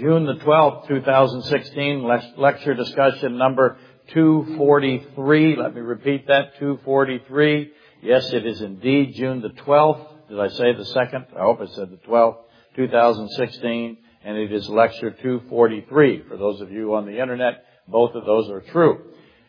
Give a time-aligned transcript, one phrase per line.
[0.00, 2.08] June the 12th, 2016,
[2.38, 3.76] lecture discussion number
[4.14, 5.56] 243.
[5.56, 7.70] Let me repeat that, 243.
[8.02, 10.06] Yes, it is indeed June the 12th.
[10.30, 11.36] Did I say the 2nd?
[11.36, 12.38] I hope I said the 12th,
[12.76, 13.98] 2016.
[14.24, 16.22] And it is lecture 243.
[16.28, 19.02] For those of you on the internet, both of those are true.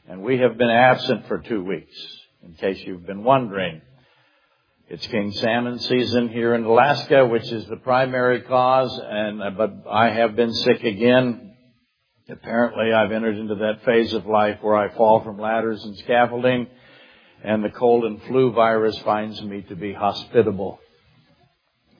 [0.09, 1.95] And we have been absent for two weeks,
[2.43, 3.81] in case you've been wondering.
[4.93, 9.89] It's king salmon season here in Alaska, which is the primary cause, and, uh, but
[9.89, 11.53] I have been sick again.
[12.29, 16.67] Apparently I've entered into that phase of life where I fall from ladders and scaffolding,
[17.41, 20.81] and the cold and flu virus finds me to be hospitable.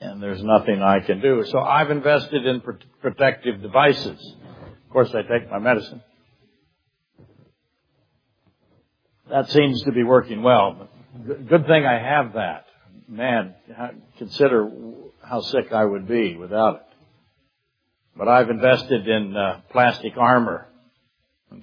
[0.02, 1.46] And there's nothing I can do.
[1.46, 2.72] So I've invested in pr-
[3.02, 4.36] protective devices.
[4.84, 6.02] Of course I take my medicine.
[9.30, 10.90] That seems to be working well.
[11.26, 12.66] Good thing I have that
[13.12, 13.56] man,
[14.18, 14.72] consider
[15.22, 16.82] how sick I would be without it.
[18.18, 20.68] But I've invested in uh, plastic armor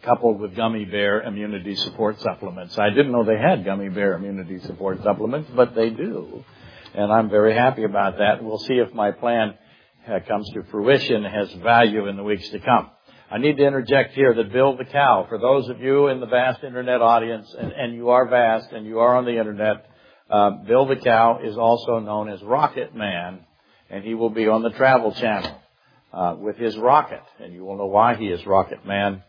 [0.03, 2.79] coupled with gummy bear immunity support supplements.
[2.79, 6.45] I didn't know they had gummy bear immunity support supplements, but they do.
[6.95, 8.45] And I'm very happy about that.
[8.45, 9.55] We'll see if my plan
[10.07, 12.91] uh, comes to fruition, has value in the weeks to come.
[13.31, 16.27] I need to interject here that Bill the Cow, for those of you in the
[16.27, 19.87] vast internet audience, and, and you are vast and you are on the internet,
[20.31, 23.41] uh, Bill the Cow is also known as Rocket Man,
[23.91, 25.61] and he will be on the Travel Channel
[26.13, 29.23] uh, with his rocket, and you will know why he is Rocket Man.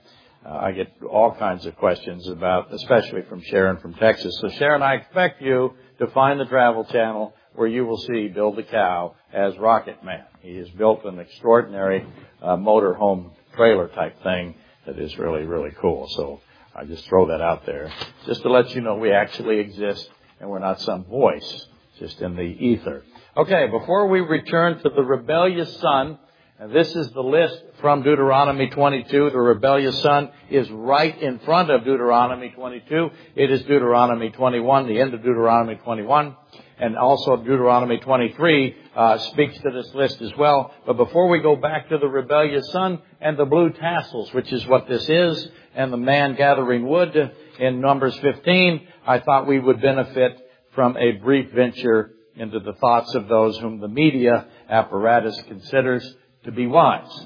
[0.45, 4.37] Uh, I get all kinds of questions about, especially from Sharon from Texas.
[4.41, 8.53] So Sharon, I expect you to find the Travel Channel where you will see Bill
[8.53, 10.23] the Cow as Rocket Man.
[10.41, 12.05] He has built an extraordinary
[12.41, 16.07] uh, motor home trailer type thing that is really, really cool.
[16.09, 16.39] So
[16.73, 17.91] I just throw that out there
[18.25, 21.67] just to let you know we actually exist and we're not some voice
[21.99, 23.03] just in the ether.
[23.35, 26.17] Okay, before we return to the rebellious son,
[26.59, 29.29] and this is the list from Deuteronomy 22.
[29.29, 33.09] The rebellious son is right in front of Deuteronomy 22.
[33.37, 36.35] It is Deuteronomy 21, the end of Deuteronomy 21.
[36.77, 40.73] And also Deuteronomy 23 uh, speaks to this list as well.
[40.85, 44.67] But before we go back to the rebellious son and the blue tassels, which is
[44.67, 47.15] what this is, and the man gathering wood
[47.57, 50.37] in Numbers 15, I thought we would benefit
[50.75, 56.15] from a brief venture into the thoughts of those whom the media apparatus considers
[56.49, 57.25] to be wise.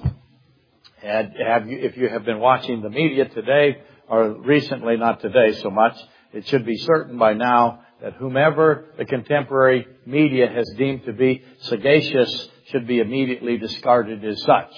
[1.01, 3.77] And have you, if you have been watching the media today,
[4.09, 5.97] or recently, not today so much,
[6.33, 11.41] it should be certain by now that whomever the contemporary media has deemed to be
[11.61, 14.71] sagacious should be immediately discarded as such.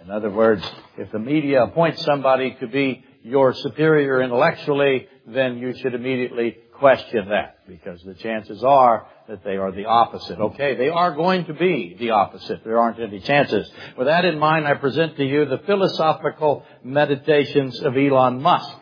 [0.00, 0.64] In other words,
[0.96, 7.28] if the media appoints somebody to be your superior intellectually, then you should immediately question
[7.28, 10.38] that because the chances are that they are the opposite.
[10.38, 12.64] Okay, they are going to be the opposite.
[12.64, 13.70] There aren't any chances.
[13.96, 18.78] With that in mind, I present to you the philosophical meditations of Elon Musk,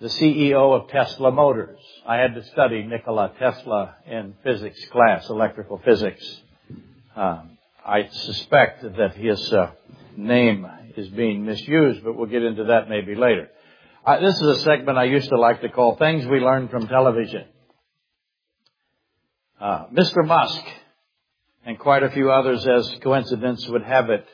[0.00, 1.80] the CEO of Tesla Motors.
[2.06, 6.24] I had to study Nikola Tesla in physics class, electrical physics.
[7.16, 9.72] Um, I suspect that his uh,
[10.16, 10.66] name
[10.96, 13.50] is being misused, but we'll get into that maybe later.
[14.04, 16.88] Uh, this is a segment I used to like to call Things We Learned from
[16.88, 17.44] Television.
[19.60, 20.26] Uh, Mr.
[20.26, 20.62] Musk
[21.66, 24.26] and quite a few others, as coincidence would have it,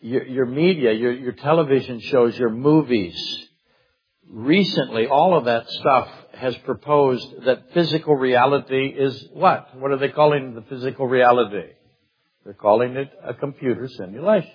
[0.00, 3.16] your, your media, your, your television shows, your movies,
[4.28, 9.78] recently all of that stuff has proposed that physical reality is what?
[9.78, 11.68] What are they calling the physical reality?
[12.44, 14.50] They're calling it a computer simulation.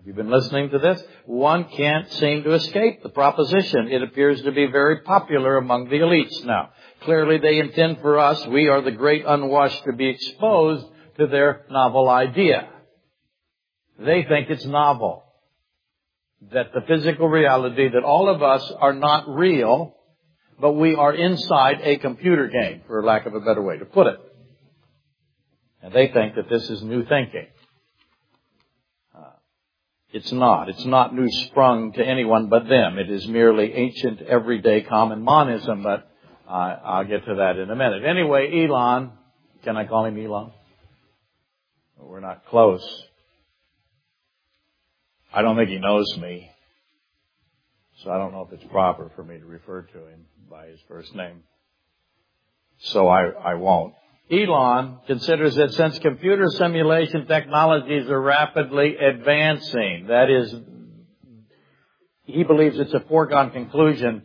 [0.00, 1.02] Have you been listening to this?
[1.26, 3.88] One can't seem to escape the proposition.
[3.88, 6.70] It appears to be very popular among the elites now.
[7.02, 10.86] Clearly they intend for us, we are the great unwashed, to be exposed
[11.18, 12.70] to their novel idea.
[13.98, 15.22] They think it's novel.
[16.50, 19.96] That the physical reality that all of us are not real,
[20.58, 24.06] but we are inside a computer game, for lack of a better way to put
[24.06, 24.16] it.
[25.82, 27.48] And they think that this is new thinking.
[30.12, 30.68] It's not.
[30.68, 32.98] It's not new sprung to anyone but them.
[32.98, 36.10] It is merely ancient, everyday common monism, but
[36.48, 38.04] uh, I'll get to that in a minute.
[38.04, 39.12] Anyway, Elon,
[39.62, 40.50] can I call him Elon?
[41.96, 42.84] We're not close.
[45.32, 46.50] I don't think he knows me.
[48.02, 50.80] So I don't know if it's proper for me to refer to him by his
[50.88, 51.44] first name.
[52.78, 53.94] So I, I won't.
[54.30, 60.54] Elon considers that since computer simulation technologies are rapidly advancing, that is,
[62.24, 64.22] he believes it's a foregone conclusion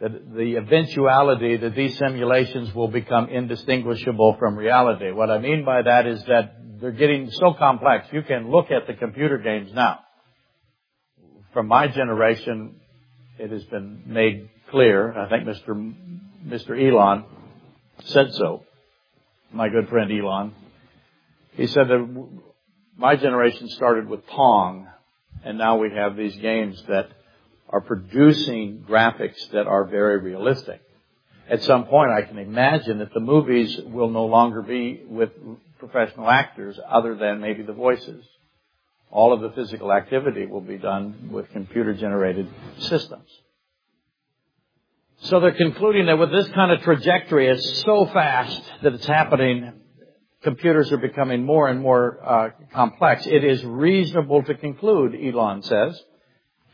[0.00, 5.10] that the eventuality that these simulations will become indistinguishable from reality.
[5.10, 8.08] What I mean by that is that they're getting so complex.
[8.12, 10.00] You can look at the computer games now.
[11.52, 12.76] From my generation,
[13.38, 15.18] it has been made clear.
[15.18, 15.94] I think Mr.
[16.46, 16.78] Mr.
[16.78, 17.24] Elon
[18.04, 18.64] said so.
[19.52, 20.54] My good friend Elon.
[21.54, 22.28] He said that
[22.96, 24.86] my generation started with Pong,
[25.44, 27.08] and now we have these games that
[27.68, 30.80] are producing graphics that are very realistic.
[31.48, 35.30] At some point, I can imagine that the movies will no longer be with
[35.80, 38.24] professional actors other than maybe the voices.
[39.10, 42.48] All of the physical activity will be done with computer generated
[42.78, 43.28] systems.
[45.22, 49.70] So they're concluding that with this kind of trajectory, it's so fast that it's happening,
[50.42, 53.26] computers are becoming more and more uh, complex.
[53.26, 56.02] It is reasonable to conclude, Elon says,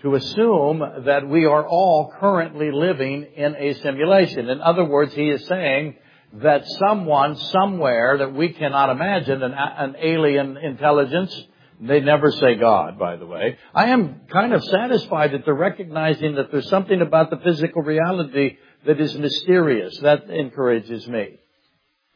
[0.02, 4.48] to assume that we are all currently living in a simulation.
[4.48, 5.96] In other words, he is saying
[6.34, 11.34] that someone somewhere that we cannot imagine, an, an alien intelligence,
[11.80, 13.58] they never say God, by the way.
[13.74, 18.56] I am kind of satisfied that they're recognizing that there's something about the physical reality
[18.86, 19.98] that is mysterious.
[19.98, 21.38] That encourages me.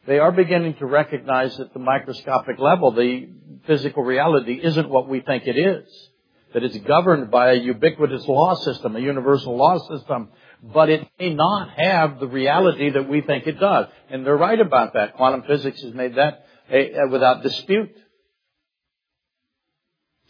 [0.06, 3.28] They are beginning to recognize at the microscopic level the
[3.66, 6.10] physical reality isn't what we think it is
[6.52, 10.28] that it's governed by a ubiquitous law system, a universal law system,
[10.62, 13.86] but it may not have the reality that we think it does.
[14.10, 15.16] And they're right about that.
[15.16, 17.90] Quantum physics has made that a, a, without dispute.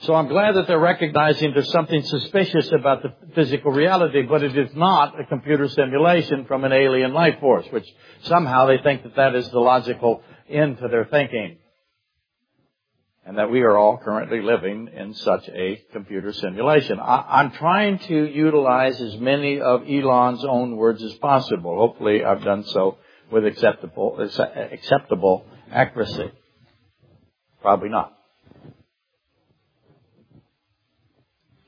[0.03, 4.57] So I'm glad that they're recognizing there's something suspicious about the physical reality, but it
[4.57, 7.87] is not a computer simulation from an alien life force, which
[8.23, 11.59] somehow they think that that is the logical end to their thinking
[13.27, 16.99] and that we are all currently living in such a computer simulation.
[16.99, 21.77] I, am trying to utilize as many of Elon's own words as possible.
[21.77, 22.99] Hopefully I've done so
[23.31, 24.19] with acceptable,
[24.73, 26.33] acceptable accuracy.
[27.61, 28.15] Probably not.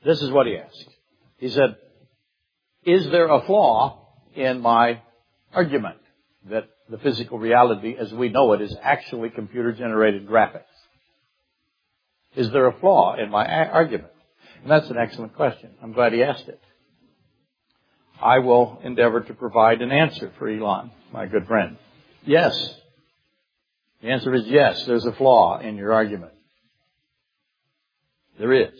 [0.05, 0.89] This is what he asked.
[1.37, 1.75] He said,
[2.85, 5.01] is there a flaw in my
[5.53, 5.97] argument
[6.49, 10.63] that the physical reality as we know it is actually computer generated graphics?
[12.35, 14.11] Is there a flaw in my argument?
[14.61, 15.71] And that's an excellent question.
[15.81, 16.59] I'm glad he asked it.
[18.21, 21.77] I will endeavor to provide an answer for Elon, my good friend.
[22.25, 22.75] Yes.
[24.01, 26.33] The answer is yes, there's a flaw in your argument.
[28.39, 28.73] There is.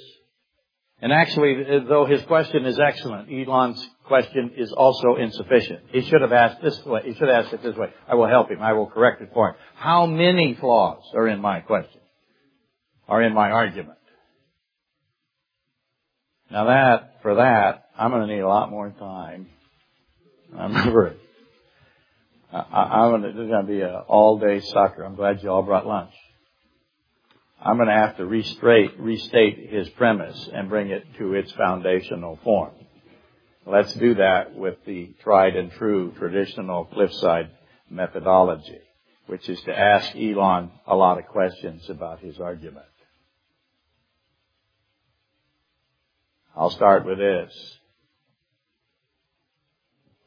[1.03, 5.81] And actually, though his question is excellent, Elon's question is also insufficient.
[5.91, 7.01] He should have asked this way.
[7.03, 7.89] He should have asked it this way.
[8.07, 8.61] I will help him.
[8.61, 9.55] I will correct it for him.
[9.75, 11.99] How many flaws are in my question?
[13.07, 13.97] are in my argument.
[16.49, 19.47] Now that, for that, I'm going to need a lot more time.
[20.57, 21.15] I remember
[22.51, 25.03] I, am going to, this is going to be an all-day sucker.
[25.03, 26.13] I'm glad you all brought lunch.
[27.65, 32.73] I'm going to have to restate, his premise and bring it to its foundational form.
[33.65, 37.51] Let's do that with the tried and true traditional cliffside
[37.89, 38.81] methodology,
[39.27, 42.85] which is to ask Elon a lot of questions about his argument.
[46.55, 47.53] I'll start with this.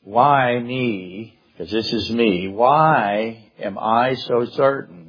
[0.00, 1.38] Why me?
[1.52, 2.48] Because this is me.
[2.48, 5.05] Why am I so certain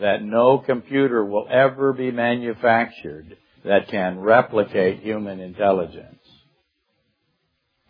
[0.00, 6.18] that no computer will ever be manufactured that can replicate human intelligence?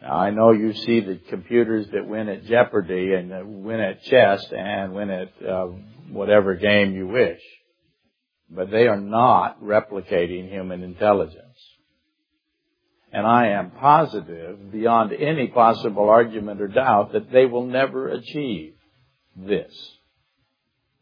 [0.00, 4.44] Now I know you see the computers that win at Jeopardy and win at chess
[4.52, 5.66] and win at uh,
[6.10, 7.40] whatever game you wish,
[8.48, 11.44] but they are not replicating human intelligence.
[13.12, 18.74] And I am positive, beyond any possible argument or doubt, that they will never achieve
[19.34, 19.97] this.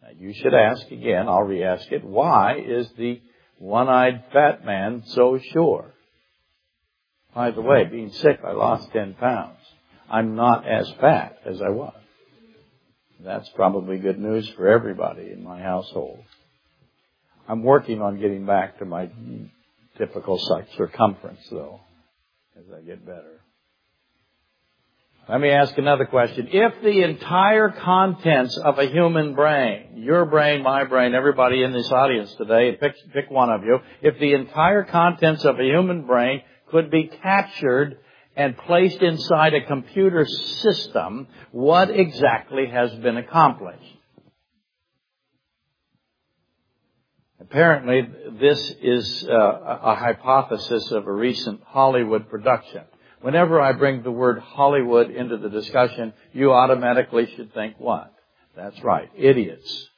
[0.06, 3.20] Now, you should ask again, I'll re-ask it, why is the
[3.58, 5.92] one-eyed fat man so sure?
[7.34, 9.58] By the way, being sick, I lost 10 pounds.
[10.08, 11.94] I'm not as fat as I was.
[13.20, 16.22] That's probably good news for everybody in my household.
[17.48, 19.10] I'm working on getting back to my
[19.98, 20.38] typical
[20.76, 21.80] circumference though
[22.56, 23.40] as I get better.
[25.28, 26.48] Let me ask another question.
[26.52, 31.90] If the entire contents of a human brain, your brain, my brain, everybody in this
[31.90, 36.42] audience today, pick, pick one of you, if the entire contents of a human brain
[36.70, 37.98] could be captured
[38.36, 43.82] and placed inside a computer system, what exactly has been accomplished?
[47.40, 52.82] Apparently, this is uh, a hypothesis of a recent Hollywood production.
[53.26, 58.14] Whenever I bring the word Hollywood into the discussion, you automatically should think what?
[58.54, 59.88] That's right, idiots.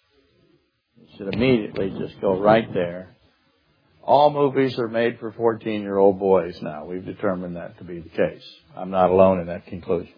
[0.96, 3.14] You should immediately just go right there.
[4.02, 6.86] All movies are made for 14 year old boys now.
[6.86, 8.42] We've determined that to be the case.
[8.74, 10.14] I'm not alone in that conclusion.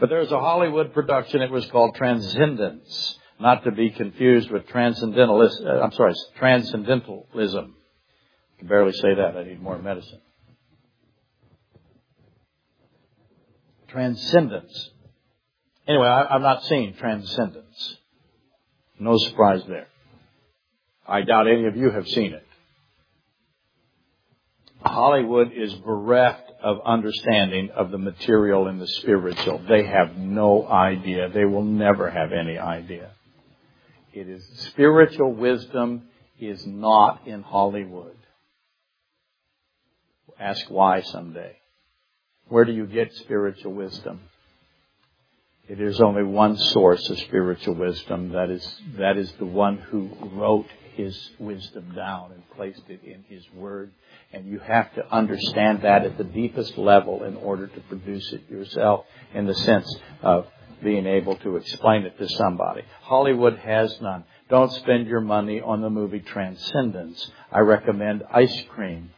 [0.00, 5.68] But there's a Hollywood production, it was called Transcendence, not to be confused with transcendentalism,
[5.68, 7.76] uh, I'm sorry, transcendentalism.
[7.76, 10.20] I can barely say that, I need more medicine.
[13.90, 14.90] Transcendence.
[15.86, 17.96] Anyway, I, I've not seen Transcendence.
[18.98, 19.88] No surprise there.
[21.06, 22.46] I doubt any of you have seen it.
[24.82, 29.62] Hollywood is bereft of understanding of the material and the spiritual.
[29.68, 31.28] They have no idea.
[31.28, 33.10] They will never have any idea.
[34.12, 38.16] It is spiritual wisdom is not in Hollywood.
[40.38, 41.59] Ask why someday.
[42.50, 44.22] Where do you get spiritual wisdom?
[45.68, 48.30] It is only one source of spiritual wisdom.
[48.30, 50.66] That is, that is the one who wrote
[50.96, 53.92] his wisdom down and placed it in his word.
[54.32, 58.50] And you have to understand that at the deepest level in order to produce it
[58.50, 59.88] yourself in the sense
[60.20, 60.48] of
[60.82, 62.82] being able to explain it to somebody.
[63.02, 64.24] Hollywood has none.
[64.48, 67.30] Don't spend your money on the movie Transcendence.
[67.52, 69.10] I recommend Ice Cream.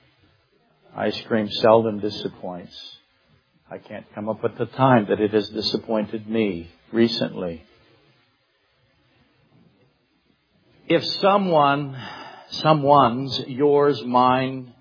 [0.94, 2.98] Ice Cream seldom disappoints.
[3.72, 7.64] I can't come up with the time that it has disappointed me recently.
[10.86, 11.96] If someone,
[12.50, 14.74] someone's, yours, mine,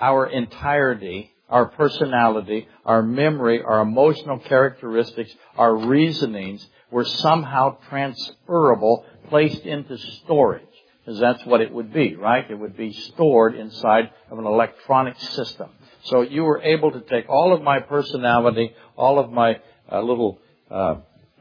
[0.00, 9.62] our entirety, our personality, our memory, our emotional characteristics, our reasonings were somehow transferable, placed
[9.62, 10.66] into storage.
[11.04, 12.50] Because that's what it would be, right?
[12.50, 15.70] It would be stored inside of an electronic system.
[16.04, 20.38] So you were able to take all of my personality, all of my uh, little
[20.70, 20.96] uh,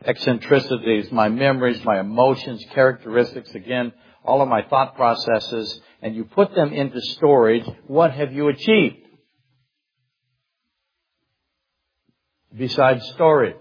[0.06, 3.92] eccentricities, my memories, my emotions, characteristics, again,
[4.24, 8.98] all of my thought processes, and you put them into storage, what have you achieved?
[12.56, 13.56] Besides storage.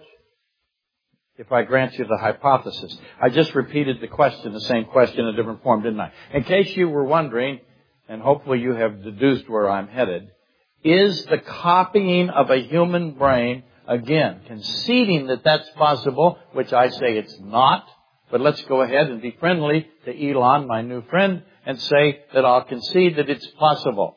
[1.38, 2.98] If I grant you the hypothesis.
[3.22, 6.12] I just repeated the question, the same question in a different form, didn't I?
[6.34, 7.60] In case you were wondering,
[8.10, 10.28] and hopefully you have deduced where I'm headed,
[10.82, 17.18] is the copying of a human brain, again, conceding that that's possible, which I say
[17.18, 17.86] it's not,
[18.30, 22.44] but let's go ahead and be friendly to Elon, my new friend, and say that
[22.44, 24.16] I'll concede that it's possible.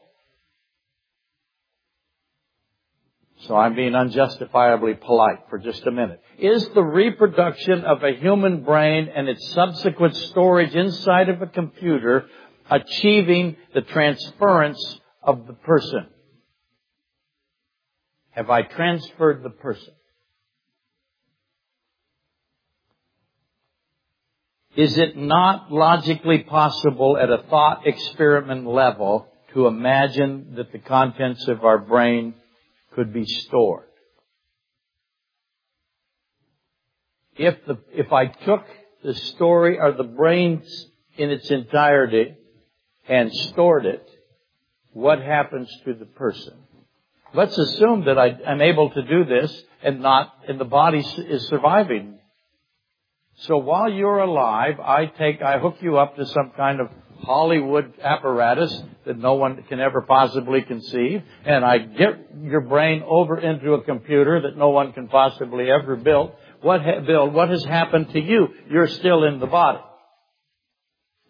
[3.47, 6.21] So I'm being unjustifiably polite for just a minute.
[6.39, 12.27] Is the reproduction of a human brain and its subsequent storage inside of a computer
[12.69, 16.07] achieving the transference of the person?
[18.33, 19.93] Have I transferred the person?
[24.75, 31.47] Is it not logically possible at a thought experiment level to imagine that the contents
[31.47, 32.33] of our brain
[32.95, 33.85] could be stored?
[37.35, 38.65] If the, if I took
[39.03, 40.63] the story or the brain
[41.17, 42.35] in its entirety
[43.07, 44.07] and stored it,
[44.91, 46.62] what happens to the person?
[47.33, 51.47] Let's assume that I am able to do this and not, and the body is
[51.47, 52.19] surviving
[53.37, 56.87] so while you're alive, I take, I hook you up to some kind of
[57.23, 63.39] Hollywood apparatus that no one can ever possibly conceive, and I get your brain over
[63.39, 66.33] into a computer that no one can possibly ever build.
[66.61, 67.33] What ha- build?
[67.33, 68.49] What has happened to you?
[68.69, 69.79] You're still in the body.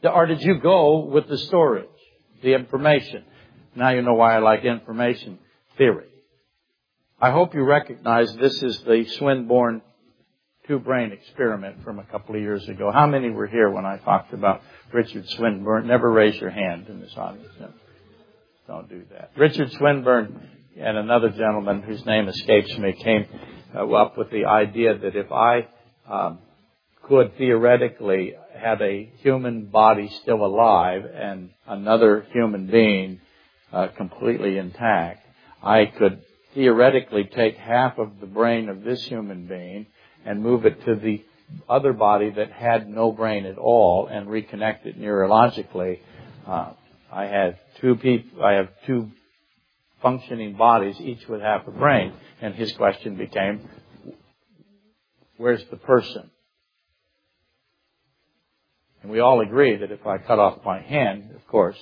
[0.03, 1.87] Or did you go with the storage,
[2.41, 3.23] the information?
[3.75, 5.39] Now you know why I like information
[5.77, 6.07] theory.
[7.19, 9.81] I hope you recognize this is the Swinburne
[10.67, 12.91] two brain experiment from a couple of years ago.
[12.91, 14.61] How many were here when I talked about
[14.91, 15.87] Richard Swinburne?
[15.87, 17.49] Never raise your hand in this audience.
[17.59, 17.69] No.
[18.67, 19.31] Don't do that.
[19.35, 23.25] Richard Swinburne and another gentleman whose name escapes me came
[23.75, 25.67] uh, up with the idea that if I
[26.09, 26.39] um,
[27.03, 33.19] could theoretically have a human body still alive and another human being
[33.73, 35.22] uh, completely intact,
[35.63, 39.87] I could theoretically take half of the brain of this human being
[40.25, 41.23] and move it to the
[41.69, 45.99] other body that had no brain at all and reconnect it neurologically.
[46.45, 46.71] Uh,
[47.11, 49.09] I had two people, I have two
[50.01, 53.69] functioning bodies, each with half a brain, and his question became,
[55.37, 56.29] where's the person?
[59.01, 61.77] And we all agree that if I cut off my hand, of course,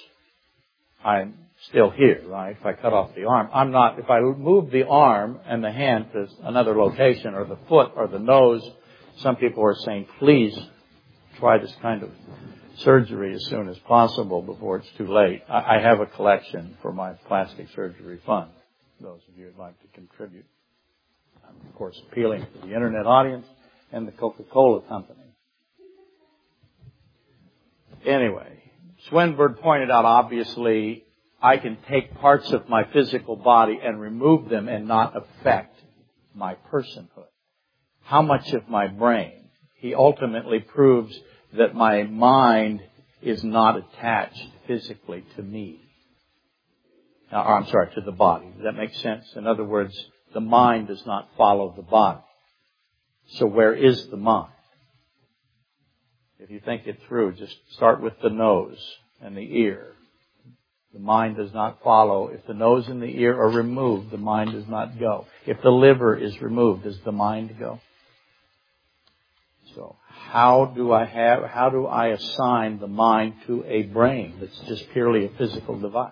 [1.03, 1.36] I'm
[1.70, 2.55] still here, right?
[2.60, 5.72] If I cut off the arm, I'm not, if I move the arm and the
[5.72, 8.67] hand to another location or the foot or the nose,
[9.17, 10.58] some people are saying, please
[11.39, 12.12] try this kind of
[12.77, 15.43] surgery as soon as possible before it's too late.
[15.50, 18.50] I, have a collection for my plastic surgery fund.
[19.00, 20.46] Those of you who'd like to contribute.
[21.48, 23.46] I'm of course appealing to the internet audience
[23.91, 25.20] and the Coca-Cola company.
[28.05, 28.61] Anyway,
[29.10, 31.03] Swinburne pointed out obviously
[31.41, 35.75] I can take parts of my physical body and remove them and not affect
[36.36, 37.25] my personhood.
[38.03, 39.50] How much of my brain?
[39.77, 41.17] He ultimately proves
[41.53, 42.81] that my mind
[43.22, 45.79] is not attached physically to me.
[47.31, 48.48] Now, I'm sorry, to the body.
[48.55, 49.25] Does that make sense?
[49.36, 49.96] In other words,
[50.34, 52.22] the mind does not follow the body.
[53.38, 54.51] So where is the mind?
[56.41, 58.79] If you think it through, just start with the nose
[59.21, 59.93] and the ear.
[60.91, 62.29] The mind does not follow.
[62.29, 65.27] If the nose and the ear are removed, the mind does not go.
[65.45, 67.79] If the liver is removed, does the mind go?
[69.75, 74.60] So how do I have, how do I assign the mind to a brain that's
[74.62, 76.12] just purely a physical device?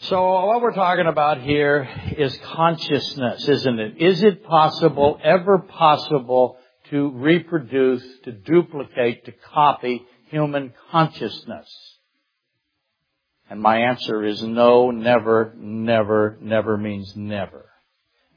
[0.00, 3.98] So what we're talking about here is consciousness, isn't it?
[3.98, 6.58] Is it possible, ever possible,
[6.90, 11.68] to reproduce, to duplicate, to copy human consciousness?
[13.48, 17.66] And my answer is no, never, never, never means never.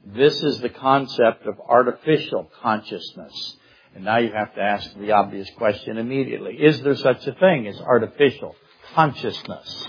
[0.04, 3.56] This is the concept of artificial consciousness.
[3.94, 6.54] And now you have to ask the obvious question immediately.
[6.54, 8.54] Is there such a thing as artificial
[8.94, 9.88] consciousness?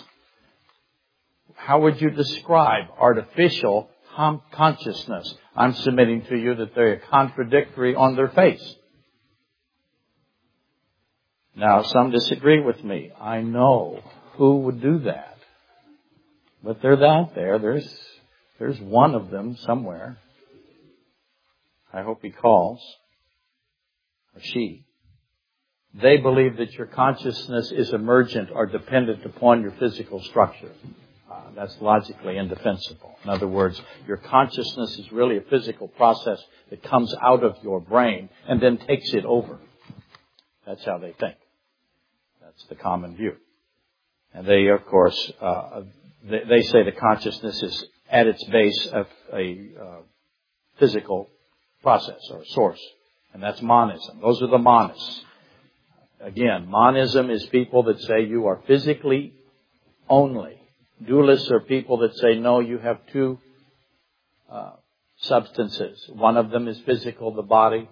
[1.56, 5.36] How would you describe artificial consciousness?
[5.56, 8.76] I'm submitting to you that they're contradictory on their face.
[11.56, 13.12] Now, some disagree with me.
[13.20, 14.02] I know
[14.38, 15.38] who would do that.
[16.64, 17.60] But they're out there.
[17.60, 18.00] There's,
[18.60, 20.18] there's one of them somewhere.
[21.94, 22.80] I hope he calls
[24.36, 24.86] or she,
[25.94, 30.72] they believe that your consciousness is emergent or dependent upon your physical structure.
[31.32, 33.16] Uh, that's logically indefensible.
[33.24, 36.40] In other words, your consciousness is really a physical process
[36.70, 39.60] that comes out of your brain and then takes it over.
[40.66, 41.36] That's how they think.
[42.42, 43.38] That's the common view.
[44.34, 45.82] And they, of course, uh,
[46.30, 50.00] they, they, say the consciousness is at its base of a uh,
[50.80, 51.30] physical
[51.82, 52.82] process or source.
[53.34, 54.20] And that's monism.
[54.22, 55.22] Those are the monists.
[56.20, 59.34] Again, monism is people that say you are physically
[60.10, 60.61] only.
[61.02, 63.40] Dualists are people that say no, you have two
[64.52, 64.72] uh,
[65.18, 66.00] substances.
[66.10, 67.90] One of them is physical, the body,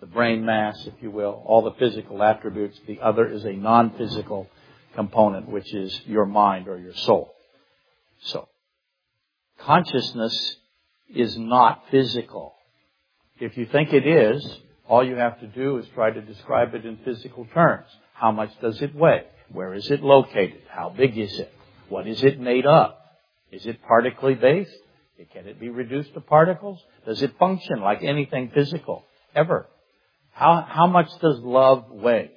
[0.00, 2.78] the brain mass, if you will, all the physical attributes.
[2.86, 4.48] The other is a non-physical
[4.94, 7.34] component, which is your mind or your soul.
[8.22, 8.48] So,
[9.60, 10.56] consciousness
[11.08, 12.54] is not physical.
[13.38, 14.44] If you think it is,
[14.88, 17.86] all you have to do is try to describe it in physical terms.
[18.14, 19.24] How much does it weigh?
[19.52, 20.62] Where is it located?
[20.68, 21.52] How big is it?
[21.88, 22.92] What is it made of?
[23.50, 24.76] Is it partically based?
[25.32, 26.80] Can it be reduced to particles?
[27.04, 29.04] Does it function like anything physical?
[29.34, 29.66] Ever?
[30.30, 32.30] How, how much does love weigh?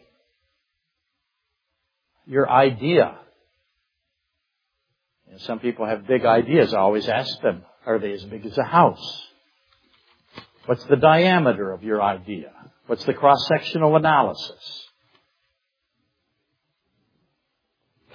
[2.25, 3.17] Your idea.
[5.37, 6.73] some people have big ideas.
[6.73, 9.27] I always ask them, are they as big as a house?
[10.65, 12.51] What's the diameter of your idea?
[12.87, 14.87] What's the cross-sectional analysis?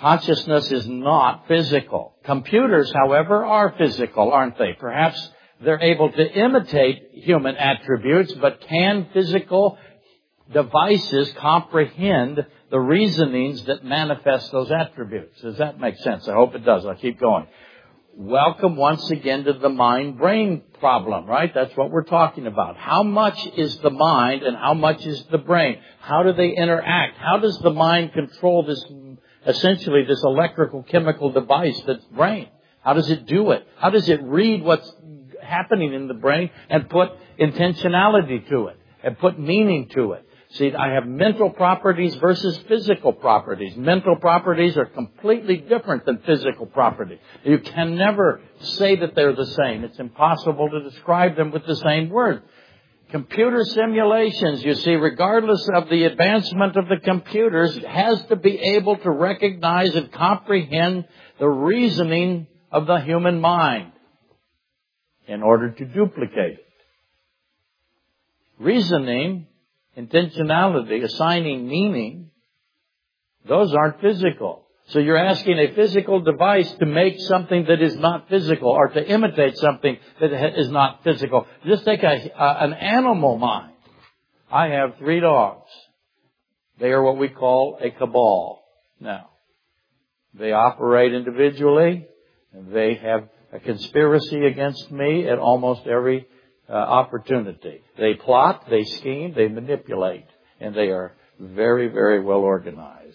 [0.01, 2.15] Consciousness is not physical.
[2.25, 4.75] Computers, however, are physical, aren't they?
[4.79, 5.31] Perhaps
[5.63, 9.79] they're able to imitate human attributes, but can physical
[10.53, 15.41] devices comprehend the reasonings that manifest those attributes?
[15.41, 16.29] Does that make sense?
[16.29, 16.85] I hope it does.
[16.85, 17.47] I'll keep going
[18.17, 21.53] welcome once again to the mind-brain problem, right?
[21.55, 22.77] That's what we're talking about.
[22.77, 25.79] How much is the mind and how much is the brain?
[26.01, 27.19] How do they interact?
[27.19, 28.83] How does the mind control this,
[29.47, 32.49] essentially this electrical chemical device that's brain?
[32.83, 33.67] How does it do it?
[33.79, 34.91] How does it read what's
[35.43, 40.27] happening in the brain and put intentionality to it and put meaning to it?
[40.51, 43.77] See, I have mental properties versus physical properties.
[43.77, 47.19] Mental properties are completely different than physical properties.
[47.45, 49.83] You can never say that they're the same.
[49.83, 52.43] It's impossible to describe them with the same word.
[53.11, 58.97] Computer simulations, you see, regardless of the advancement of the computers, has to be able
[58.97, 61.05] to recognize and comprehend
[61.39, 63.93] the reasoning of the human mind
[65.29, 66.67] in order to duplicate it.
[68.59, 69.47] Reasoning
[69.97, 72.31] intentionality, assigning meaning,
[73.49, 74.66] those aren't physical.
[74.89, 79.05] So you're asking a physical device to make something that is not physical or to
[79.05, 81.47] imitate something that is not physical.
[81.67, 83.73] Just take a, an animal mind.
[84.51, 85.69] I have three dogs.
[86.79, 88.63] They are what we call a cabal.
[89.01, 89.31] Now,
[90.35, 92.07] they operate individually.
[92.53, 96.27] They have a conspiracy against me at almost every
[96.69, 97.83] uh, opportunity.
[97.99, 100.27] They plot, they scheme, they manipulate,
[100.61, 103.06] and they are very, very well organized.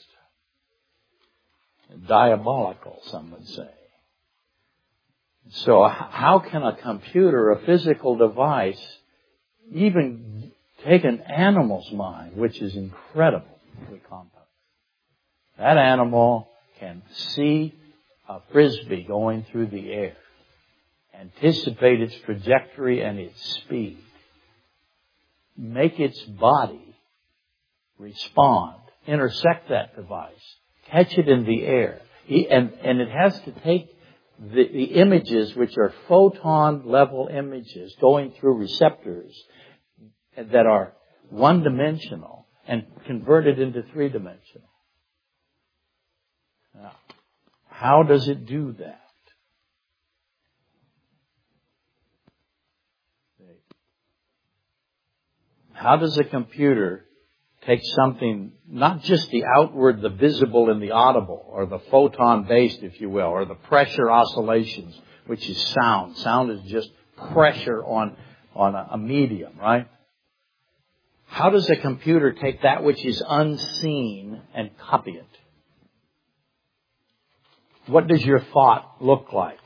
[2.08, 3.70] Diabolical, some would say.
[5.50, 8.82] So how can a computer, a physical device,
[9.72, 10.52] even
[10.86, 13.50] take an animal's mind, which is incredibly
[14.10, 14.48] complex?
[15.58, 16.48] That animal
[16.80, 17.74] can see
[18.30, 20.16] a frisbee going through the air,
[21.14, 23.98] anticipate its trajectory and its speed,
[25.58, 26.96] make its body
[28.00, 30.56] respond, intersect that device,
[30.92, 33.90] catch it in the air, and, and it has to take
[34.40, 39.32] the, the images, which are photon level images going through receptors
[40.36, 40.94] that are
[41.30, 44.70] one dimensional and convert it into three dimensional.
[46.76, 46.94] Now,
[47.68, 49.00] how does it do that?
[55.74, 57.06] How does a computer
[57.66, 62.82] take something, not just the outward, the visible and the audible, or the photon based,
[62.82, 66.18] if you will, or the pressure oscillations, which is sound.
[66.18, 66.90] Sound is just
[67.34, 68.16] pressure on,
[68.56, 69.88] on a, a medium, right?
[71.28, 75.26] How does a computer take that which is unseen and copy it?
[77.88, 79.60] What does your thought look like?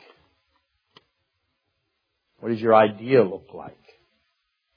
[2.40, 3.78] What does your idea look like?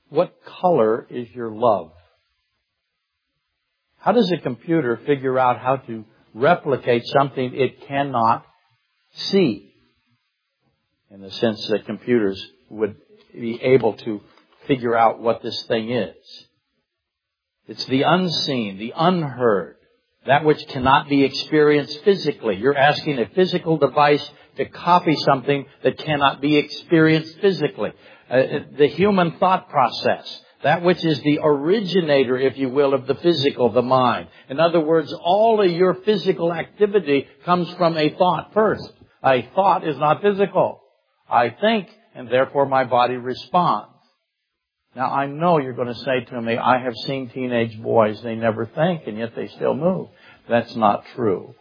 [0.08, 1.92] What color is your love?
[3.98, 8.44] How does a computer figure out how to replicate something it cannot
[9.12, 9.72] see?
[11.10, 12.96] In the sense that computers would
[13.32, 14.20] be able to
[14.66, 16.14] figure out what this thing is.
[17.66, 19.76] It's the unseen, the unheard,
[20.26, 22.56] that which cannot be experienced physically.
[22.56, 27.92] You're asking a physical device to copy something that cannot be experienced physically.
[28.30, 28.42] Uh,
[28.76, 33.70] the human thought process, that which is the originator, if you will, of the physical,
[33.70, 34.28] the mind.
[34.48, 38.92] In other words, all of your physical activity comes from a thought first.
[39.24, 40.80] A thought is not physical.
[41.30, 43.94] I think, and therefore my body responds.
[44.96, 48.34] Now I know you're going to say to me, I have seen teenage boys, they
[48.34, 50.08] never think and yet they still move.
[50.48, 51.54] That's not true.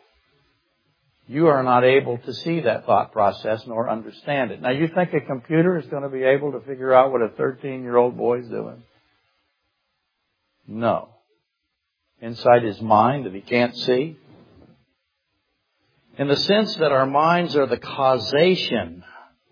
[1.28, 4.62] You are not able to see that thought process nor understand it.
[4.62, 7.30] Now you think a computer is going to be able to figure out what a
[7.30, 8.82] 13 year old boy is doing?
[10.68, 11.10] No.
[12.20, 14.18] Inside his mind that he can't see?
[16.18, 19.04] In the sense that our minds are the causation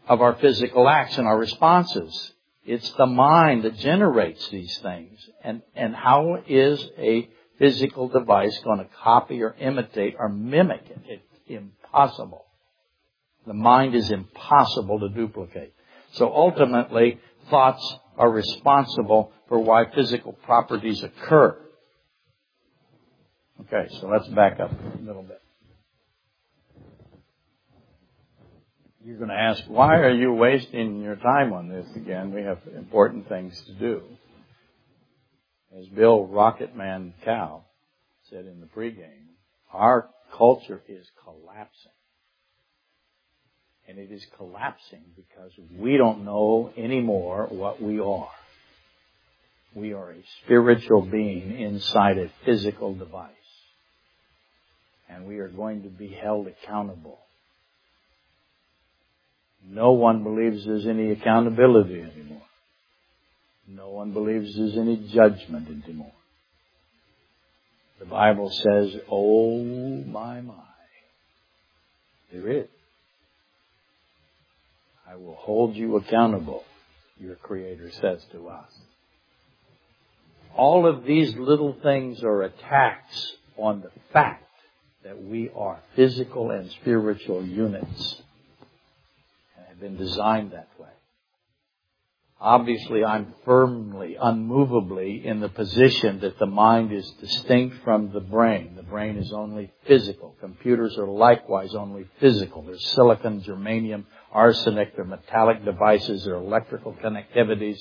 [0.08, 2.32] of our physical acts and our responses.
[2.65, 5.19] It's the mind that generates these things.
[5.43, 10.99] And, and how is a physical device going to copy or imitate or mimic it?
[11.08, 12.45] It's impossible.
[13.45, 15.73] The mind is impossible to duplicate.
[16.13, 17.19] So ultimately,
[17.51, 21.58] thoughts are responsible for why physical properties occur.
[23.62, 25.42] Okay, so let's back up a little bit.
[29.06, 32.34] You're going to ask, why are you wasting your time on this again?
[32.34, 34.02] We have important things to do.
[35.78, 37.66] As Bill Rocketman Cow
[38.30, 39.28] said in the pregame,
[39.72, 41.92] our culture is collapsing.
[43.88, 48.32] And it is collapsing because we don't know anymore what we are.
[49.76, 53.32] We are a spiritual being inside a physical device.
[55.10, 57.20] And we are going to be held accountable.
[59.68, 62.42] No one believes there's any accountability anymore.
[63.68, 66.14] No one believes there's any judgment anymore.
[68.00, 69.62] The Bible says, oh
[70.06, 70.54] my my.
[72.32, 72.68] There is.
[75.10, 76.64] I will hold you accountable,
[77.20, 78.72] your Creator says to us.
[80.56, 84.44] All of these little things are attacks on the fact
[85.04, 88.22] that we are physical and spiritual units
[89.58, 90.88] and have been designed that way.
[92.39, 98.76] Obviously, I'm firmly, unmovably in the position that the mind is distinct from the brain.
[98.76, 100.36] The brain is only physical.
[100.41, 102.62] Computers are likewise only physical.
[102.62, 107.80] They're silicon, germanium, arsenic, they're metallic devices, they're electrical connectivities,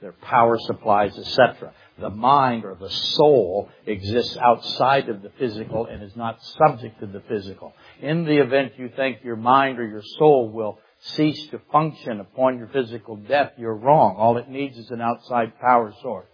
[0.00, 1.72] they're power supplies, etc.
[1.98, 7.06] The mind or the soul exists outside of the physical and is not subject to
[7.06, 7.72] the physical.
[8.02, 12.58] In the event you think your mind or your soul will cease to function upon
[12.58, 14.16] your physical death, you're wrong.
[14.16, 16.28] All it needs is an outside power source.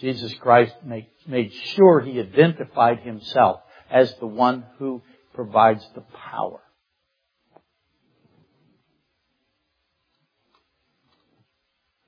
[0.00, 3.60] Jesus Christ made, made sure he identified himself
[3.90, 5.02] as the one who
[5.34, 6.60] provides the power.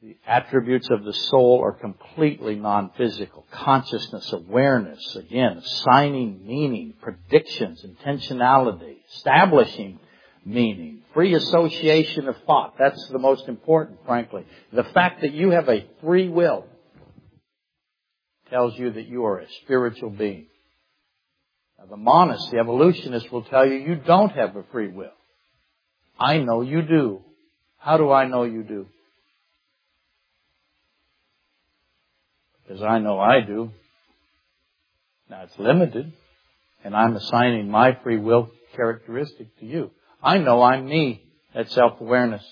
[0.02, 3.46] The attributes of the soul are completely non-physical.
[3.50, 10.00] Consciousness, awareness, again, assigning meaning, predictions, intentionality, establishing
[10.42, 12.76] meaning, free association of thought.
[12.78, 14.46] That's the most important, frankly.
[14.72, 16.64] The fact that you have a free will
[18.48, 20.46] tells you that you are a spiritual being.
[21.78, 25.12] Now, the monist, the evolutionist will tell you you don't have a free will.
[26.18, 27.22] I know you do.
[27.76, 28.86] How do I know you do?
[32.70, 33.72] Because I know I do.
[35.28, 36.12] Now it's limited,
[36.84, 39.90] and I'm assigning my free will characteristic to you.
[40.22, 41.24] I know I'm me.
[41.52, 42.44] That's self-awareness.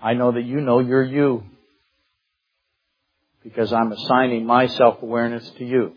[0.00, 1.42] I know that you know you're you
[3.42, 5.94] because I'm assigning my self-awareness to you.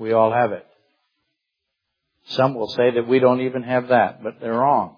[0.00, 0.66] We all have it.
[2.30, 4.96] Some will say that we don't even have that, but they're wrong.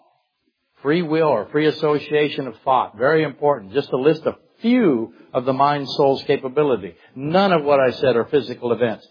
[0.80, 3.74] Free will or free association of thought, very important.
[3.74, 6.94] Just a list a few of the mind soul's capability.
[7.14, 9.06] None of what I said are physical events.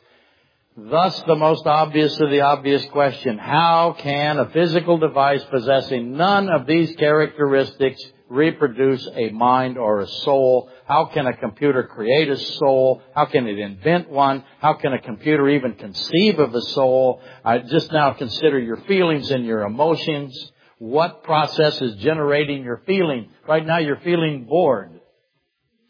[0.78, 6.50] Thus the most obvious of the obvious question, how can a physical device possessing none
[6.50, 10.70] of these characteristics reproduce a mind or a soul?
[10.88, 13.02] How can a computer create a soul?
[13.14, 14.46] How can it invent one?
[14.60, 17.22] How can a computer even conceive of a soul?
[17.44, 20.52] I just now consider your feelings and your emotions.
[20.78, 23.30] What process is generating your feeling?
[23.46, 25.01] Right now you're feeling bored.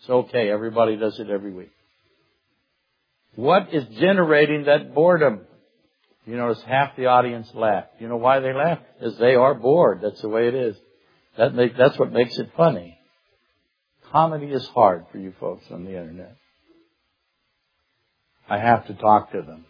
[0.02, 0.50] It's okay.
[0.50, 1.72] Everybody does it every week.
[3.36, 5.42] What is generating that boredom?
[6.26, 7.86] You notice half the audience laugh.
[8.00, 8.80] You know why they laugh?
[9.00, 10.02] Because they are bored.
[10.02, 10.76] That's the way it is.
[11.38, 12.98] That make, that's what makes it funny.
[14.12, 16.36] Comedy is hard for you folks on the internet.
[18.50, 19.66] I have to talk to them.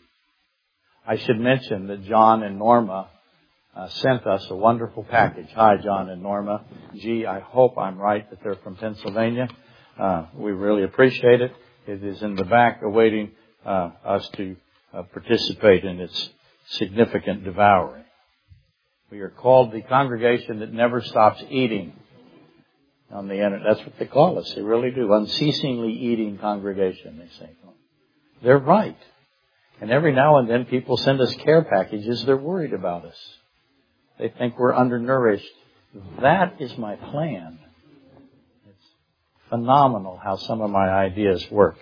[1.05, 3.09] I should mention that John and Norma
[3.75, 5.49] uh, sent us a wonderful package.
[5.55, 6.65] Hi, John and Norma.
[6.95, 9.47] Gee, I hope I'm right that they're from Pennsylvania.
[10.01, 11.51] Uh, we really appreciate it.
[11.85, 13.33] It is in the back awaiting
[13.63, 14.55] uh, us to
[14.95, 16.31] uh, participate in its
[16.69, 18.05] significant devouring.
[19.11, 21.93] We are called the congregation that never stops eating
[23.11, 23.61] on the internet.
[23.63, 24.51] That's what they call us.
[24.55, 25.13] They really do.
[25.13, 27.51] Unceasingly eating congregation, they say.
[28.41, 28.97] They're right.
[29.81, 32.25] And every now and then people send us care packages.
[32.25, 33.17] They're worried about us.
[34.17, 35.45] They think we're undernourished.
[36.21, 37.59] That is my plan.
[39.51, 41.77] Phenomenal how some of my ideas work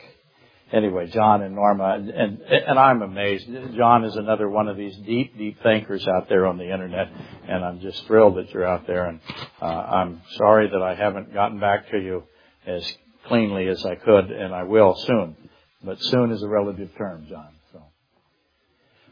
[0.71, 3.47] anyway, John and Norma, and, and, and I'm amazed.
[3.75, 7.09] John is another one of these deep, deep thinkers out there on the internet,
[7.47, 9.05] and I'm just thrilled that you're out there.
[9.05, 9.19] And
[9.61, 12.23] uh, I'm sorry that I haven't gotten back to you
[12.65, 12.83] as
[13.27, 15.35] cleanly as I could, and I will soon.
[15.83, 17.49] But soon is a relative term, John.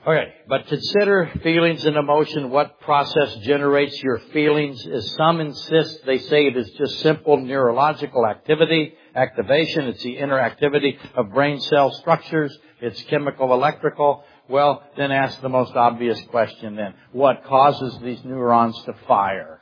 [0.07, 4.87] Okay, but consider feelings and emotion, what process generates your feelings.
[4.87, 9.87] As some insist, they say it is just simple neurological activity, activation.
[9.87, 12.57] It's the interactivity of brain cell structures.
[12.79, 14.23] It's chemical, electrical.
[14.47, 16.93] Well, then ask the most obvious question then.
[17.11, 19.59] What causes these neurons to fire?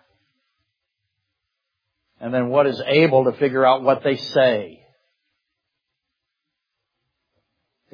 [2.22, 4.85] And then what is able to figure out what they say?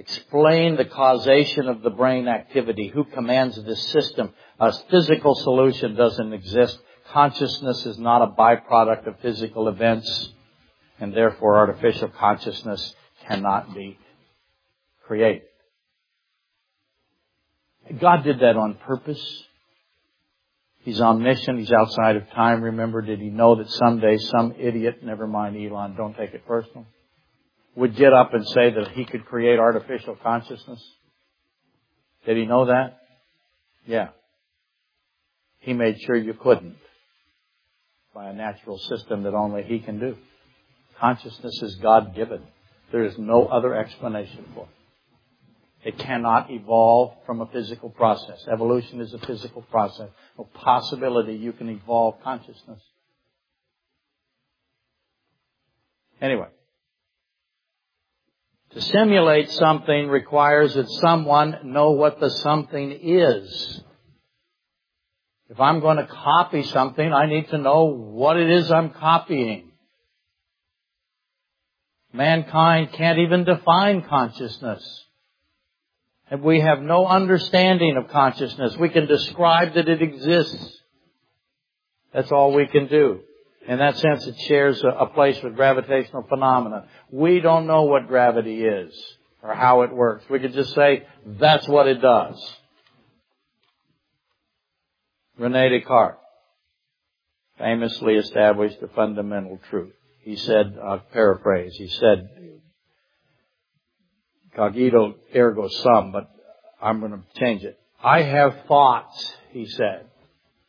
[0.01, 2.87] Explain the causation of the brain activity.
[2.91, 4.33] Who commands this system?
[4.59, 6.79] A physical solution doesn't exist.
[7.13, 10.29] Consciousness is not a byproduct of physical events,
[10.99, 12.95] and therefore artificial consciousness
[13.27, 13.99] cannot be
[15.05, 15.43] created.
[17.99, 19.23] God did that on purpose.
[20.79, 21.59] He's omniscient.
[21.59, 22.63] He's outside of time.
[22.63, 26.87] Remember, did he know that someday some idiot, never mind Elon, don't take it personal,
[27.75, 30.81] would get up and say that he could create artificial consciousness?
[32.25, 32.99] Did he know that?
[33.85, 34.09] Yeah.
[35.59, 36.75] He made sure you couldn't
[38.13, 40.17] by a natural system that only he can do.
[40.99, 42.41] Consciousness is God given.
[42.91, 44.69] There is no other explanation for it.
[45.83, 48.45] It cannot evolve from a physical process.
[48.51, 50.09] Evolution is a physical process.
[50.37, 52.81] No possibility you can evolve consciousness.
[56.21, 56.47] Anyway,
[58.81, 63.81] simulate something requires that someone know what the something is.
[65.49, 69.71] If I'm going to copy something, I need to know what it is I'm copying.
[72.13, 75.05] Mankind can't even define consciousness.
[76.29, 78.77] And we have no understanding of consciousness.
[78.77, 80.81] We can describe that it exists.
[82.13, 83.21] That's all we can do.
[83.67, 86.87] In that sense, it shares a, place with gravitational phenomena.
[87.11, 88.91] We don't know what gravity is
[89.43, 90.25] or how it works.
[90.29, 92.55] We could just say, that's what it does.
[95.37, 96.17] Rene Descartes
[97.57, 99.93] famously established a fundamental truth.
[100.21, 102.29] He said, I'll paraphrase, he said,
[104.55, 106.29] cogito ergo sum, but
[106.81, 107.79] I'm going to change it.
[108.03, 110.07] I have thoughts, he said.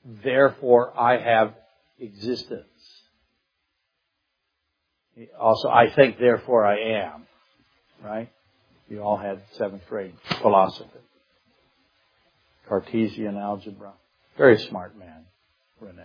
[0.04, 1.54] Therefore I have
[1.98, 2.66] existence.
[5.38, 7.26] Also, I think, therefore I am.
[8.02, 8.30] Right?
[8.88, 10.90] You all had seventh grade philosophy.
[12.68, 13.92] Cartesian algebra.
[14.36, 15.24] Very smart man,
[15.80, 16.02] Rene.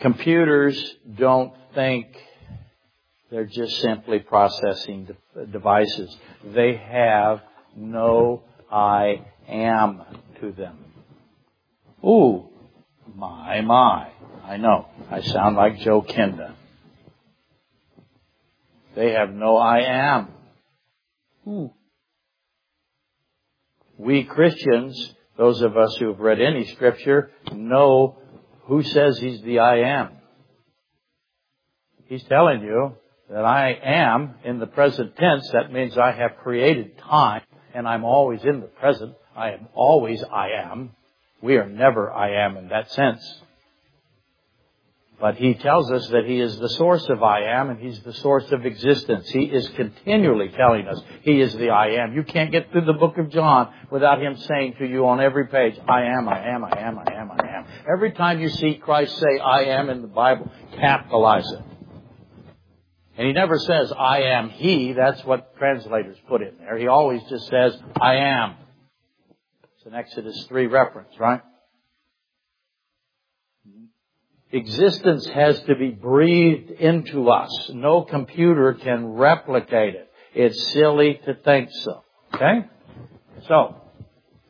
[0.00, 2.06] Computers don't think
[3.30, 5.08] they're just simply processing
[5.52, 6.16] devices.
[6.44, 7.40] They have
[7.76, 10.02] no I am
[10.40, 10.78] to them.
[12.04, 12.49] Ooh,
[13.14, 14.10] my, my.
[14.44, 14.86] I know.
[15.10, 16.54] I sound like Joe Kenda.
[18.94, 20.28] They have no I am.
[21.46, 21.72] Ooh.
[23.96, 28.18] We Christians, those of us who have read any scripture, know
[28.64, 30.10] who says he's the I am.
[32.06, 32.94] He's telling you
[33.30, 35.48] that I am in the present tense.
[35.52, 37.42] That means I have created time
[37.74, 39.14] and I'm always in the present.
[39.36, 40.90] I am always I am.
[41.42, 43.22] We are never I am in that sense.
[45.20, 48.14] But he tells us that he is the source of I am and he's the
[48.14, 49.28] source of existence.
[49.28, 52.14] He is continually telling us he is the I am.
[52.14, 55.46] You can't get through the book of John without him saying to you on every
[55.48, 57.66] page, I am, I am, I am, I am, I am.
[57.92, 61.64] Every time you see Christ say I am in the Bible, capitalize it.
[63.18, 64.94] And he never says, I am he.
[64.94, 66.78] That's what translators put in there.
[66.78, 68.54] He always just says, I am.
[69.80, 71.40] It's an Exodus 3 reference, right?
[74.52, 77.70] Existence has to be breathed into us.
[77.72, 80.12] No computer can replicate it.
[80.34, 82.04] It's silly to think so.
[82.34, 82.66] Okay?
[83.48, 83.76] So,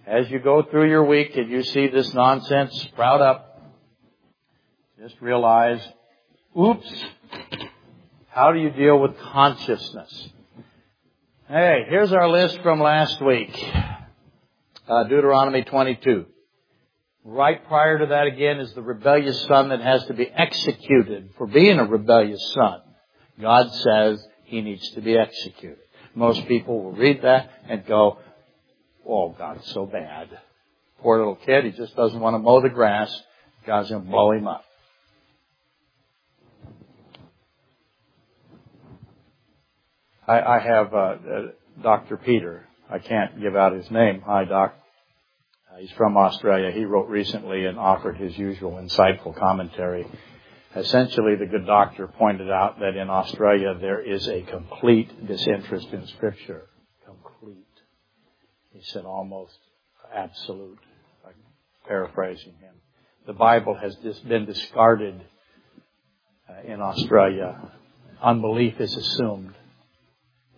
[0.04, 3.62] as you go through your week and you see this nonsense sprout up,
[5.00, 5.80] just realize,
[6.58, 7.04] oops,
[8.30, 10.28] how do you deal with consciousness?
[11.46, 13.56] Hey, here's our list from last week.
[14.90, 16.26] Uh, Deuteronomy 22.
[17.24, 21.46] Right prior to that again is the rebellious son that has to be executed for
[21.46, 22.80] being a rebellious son.
[23.40, 25.78] God says he needs to be executed.
[26.16, 28.18] Most people will read that and go,
[29.06, 30.28] oh, God's so bad.
[30.98, 33.16] Poor little kid, he just doesn't want to mow the grass.
[33.64, 34.64] God's going to blow him up.
[40.26, 41.16] I, I have uh, uh,
[41.80, 42.16] Dr.
[42.16, 42.66] Peter.
[42.90, 44.20] I can't give out his name.
[44.26, 44.74] Hi, Doc.
[45.78, 46.70] He's from Australia.
[46.72, 50.06] He wrote recently and offered his usual insightful commentary.
[50.74, 56.06] Essentially, the good doctor pointed out that in Australia there is a complete disinterest in
[56.08, 56.68] Scripture.
[57.06, 57.64] Complete.
[58.72, 59.58] He said almost
[60.14, 60.78] absolute.
[61.26, 61.34] I'm
[61.86, 62.74] paraphrasing him.
[63.26, 65.20] The Bible has been discarded
[66.48, 67.72] uh, in Australia.
[68.22, 69.54] Unbelief is assumed.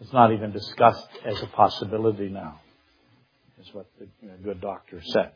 [0.01, 2.61] It's not even discussed as a possibility now
[3.63, 4.09] is what the
[4.43, 5.33] good doctor said.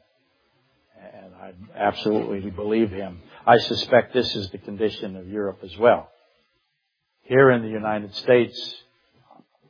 [1.14, 3.20] And I absolutely believe him.
[3.46, 6.10] I suspect this is the condition of Europe as well.
[7.22, 8.74] Here in the United States,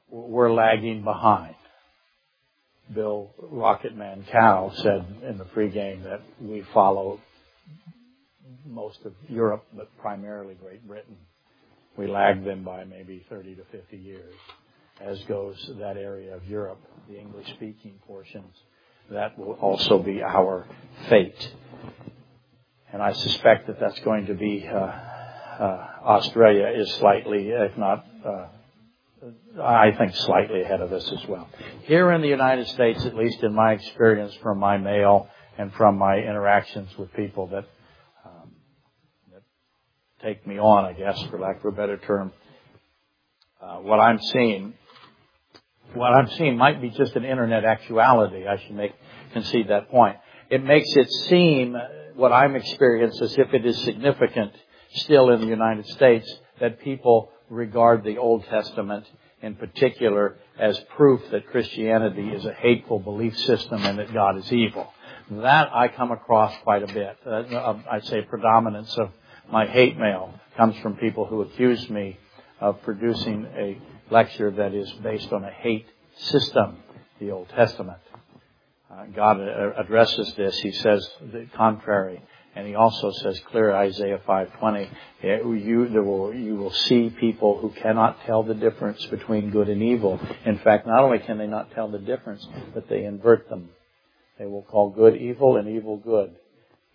[0.09, 1.55] we're lagging behind.
[2.95, 7.21] Bill Rocketman Cow said in the pregame that we follow
[8.65, 11.17] most of Europe, but primarily Great Britain.
[11.97, 14.35] We lag them by maybe 30 to 50 years
[15.01, 18.55] as goes that area of Europe, the English speaking portions.
[19.11, 20.67] That will also be our
[21.09, 21.53] fate.
[22.93, 28.05] And I suspect that that's going to be, uh, uh, Australia is slightly, if not,
[28.25, 28.47] uh,
[29.63, 31.49] I think slightly ahead of us as well.
[31.83, 35.29] Here in the United States, at least in my experience from my mail
[35.59, 37.65] and from my interactions with people that,
[38.25, 38.53] um,
[39.33, 39.43] that
[40.23, 42.33] take me on, I guess, for lack of a better term,
[43.61, 44.75] uh, what I'm seeing
[45.95, 48.47] what I'm seeing might be just an internet actuality.
[48.47, 48.93] I should make
[49.33, 50.17] concede that point.
[50.51, 51.77] It makes it seem
[52.15, 54.53] what I'm experiencing as if it is significant
[54.95, 59.07] still in the United States that people regard the Old Testament
[59.43, 64.51] in particular as proof that Christianity is a hateful belief system and that God is
[64.53, 64.93] evil.
[65.31, 67.17] That I come across quite a bit.
[67.27, 69.11] Uh, I'd say predominance of
[69.51, 72.19] my hate mail comes from people who accuse me
[72.61, 73.79] of producing a
[74.11, 75.87] lecture that is based on a hate
[76.17, 76.79] system,
[77.21, 77.99] the Old Testament.
[78.91, 80.59] Uh, God addresses this.
[80.59, 82.23] He says the contrary.
[82.55, 84.89] And he also says clear Isaiah 5:20,
[85.23, 90.19] you, will, you will see people who cannot tell the difference between good and evil.
[90.47, 93.69] In fact, not only can they not tell the difference, but they invert them.
[94.39, 96.35] They will call good evil and evil good.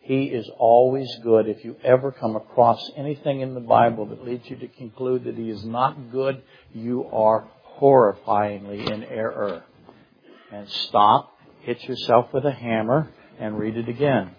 [0.02, 1.47] He is always good.
[1.47, 5.36] If you ever come across anything in the Bible that leads you to conclude that
[5.36, 6.41] He is not good,
[6.74, 7.47] you are
[7.80, 9.64] horrifyingly in error.
[10.52, 14.36] And stop, hit yourself with a hammer, and read it again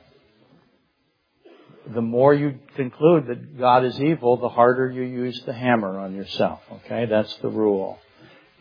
[1.87, 6.15] the more you conclude that God is evil, the harder you use the hammer on
[6.15, 6.61] yourself.
[6.73, 7.07] Okay?
[7.07, 7.99] That's the rule.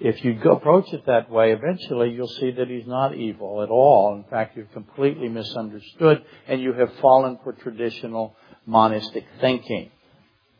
[0.04, 4.16] If you approach it that way, eventually you'll see that he's not evil at all.
[4.16, 8.36] In fact, you've completely misunderstood and you have fallen for traditional
[8.66, 9.92] monistic thinking.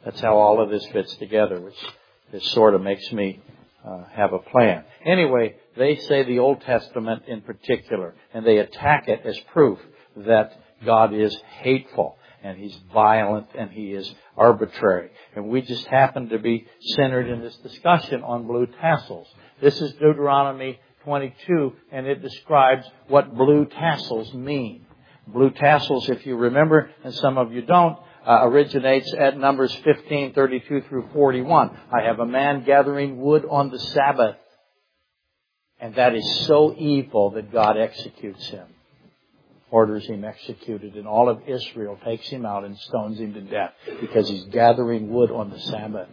[0.06, 1.74] That's how all of this fits together, which
[2.32, 3.42] this sort of makes me
[3.84, 4.84] uh, have a plan.
[5.04, 9.80] Anyway, they say the Old Testament in particular, and they attack it as proof
[10.18, 10.52] that
[10.86, 15.10] God is hateful and he's violent and he is arbitrary.
[15.36, 19.28] And we just happen to be centered in this discussion on blue tassels.
[19.62, 24.86] This is Deuteronomy 22 and it describes what blue tassels mean.
[25.28, 30.34] Blue tassels, if you remember, and some of you don't, uh, originates at Numbers 15,
[30.34, 31.78] 32 through 41.
[31.92, 34.38] I have a man gathering wood on the Sabbath.
[35.80, 38.68] And that is so evil that God executes him
[39.72, 43.72] orders him executed, and all of Israel takes him out and stones him to death
[44.02, 46.10] because he's gathering wood on the Sabbath.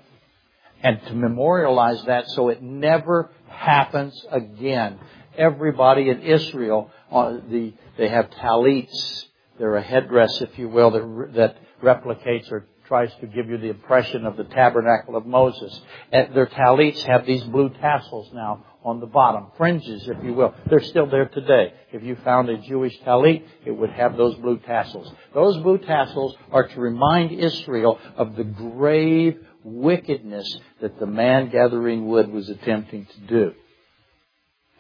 [0.82, 5.00] And to memorialize that so it never happens again.
[5.36, 9.26] Everybody in Israel, uh, the, they have talits.
[9.58, 13.70] They're a headdress, if you will, that, that replicates or tries to give you the
[13.70, 15.80] impression of the tabernacle of Moses.
[16.12, 20.54] And their talits have these blue tassels now on the bottom, fringes, if you will.
[20.70, 21.72] They're still there today.
[21.92, 25.12] If you found a Jewish talit, it would have those blue tassels.
[25.34, 32.06] Those blue tassels are to remind Israel of the grave wickedness that the man gathering
[32.06, 33.52] wood was attempting to do.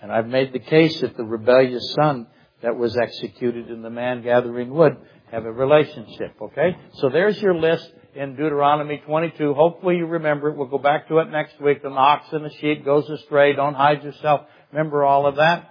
[0.00, 2.28] And I've made the case that the rebellious son
[2.62, 4.96] that was executed in the man gathering wood
[5.30, 6.76] have a relationship, okay?
[6.94, 9.54] So there's your list in Deuteronomy 22.
[9.54, 10.56] Hopefully you remember it.
[10.56, 11.82] We'll go back to it next week.
[11.82, 13.54] The ox and the sheep goes astray.
[13.54, 14.42] Don't hide yourself.
[14.72, 15.68] Remember all of that?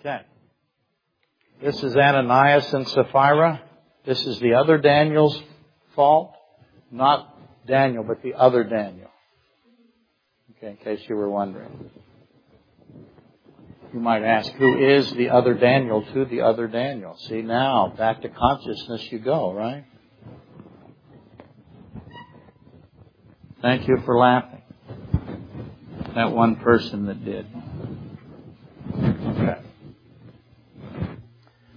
[0.00, 0.20] Okay.
[1.62, 3.62] This is Ananias and Sapphira.
[4.04, 5.42] This is the other Daniel's
[5.94, 6.32] fault.
[6.90, 7.34] Not
[7.66, 9.10] Daniel, but the other Daniel.
[10.56, 11.90] Okay, in case you were wondering.
[13.96, 17.16] You might ask, who is the other Daniel to the other Daniel?
[17.16, 19.86] See now, back to consciousness you go, right?
[23.62, 24.60] Thank you for laughing.
[26.14, 27.46] That one person that did.
[28.98, 29.60] Okay.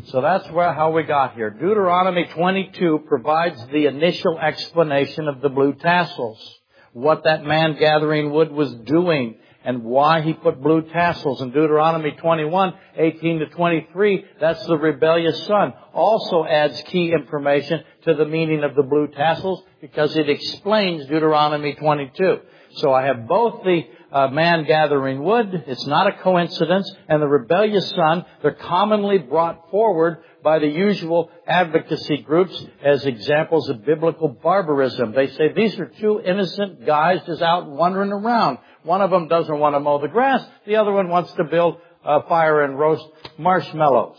[0.08, 1.50] So that's where, how we got here.
[1.50, 6.60] Deuteronomy 22 provides the initial explanation of the blue tassels.
[6.92, 12.12] What that man gathering wood was doing and why he put blue tassels in Deuteronomy
[12.12, 14.26] 21, 18 to 23.
[14.40, 15.74] That's the rebellious son.
[15.94, 21.74] Also adds key information to the meaning of the blue tassels because it explains Deuteronomy
[21.74, 22.40] 22.
[22.76, 23.82] So I have both the
[24.12, 29.70] uh, man gathering wood, it's not a coincidence, and the rebellious son, they're commonly brought
[29.70, 35.12] forward by the usual advocacy groups as examples of biblical barbarism.
[35.14, 38.60] They say these are two innocent guys just out wandering around.
[38.90, 40.44] One of them doesn't want to mow the grass.
[40.66, 43.06] The other one wants to build a fire and roast
[43.38, 44.18] marshmallows.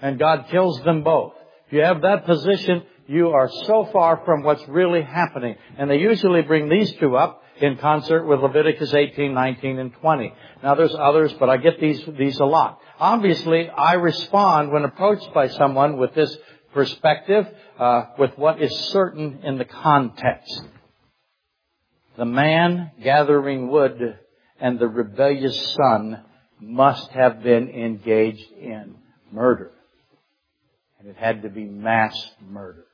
[0.00, 1.32] And God kills them both.
[1.66, 5.56] If you have that position, you are so far from what's really happening.
[5.76, 10.32] And they usually bring these two up in concert with Leviticus 18, 19, and 20.
[10.62, 12.78] Now there's others, but I get these, these a lot.
[13.00, 16.32] Obviously, I respond when approached by someone with this
[16.72, 17.44] perspective,
[17.76, 20.62] uh, with what is certain in the context
[22.16, 24.18] the man gathering wood
[24.60, 26.22] and the rebellious son
[26.60, 28.94] must have been engaged in
[29.32, 29.72] murder.
[30.98, 32.84] And it had to be mass murder.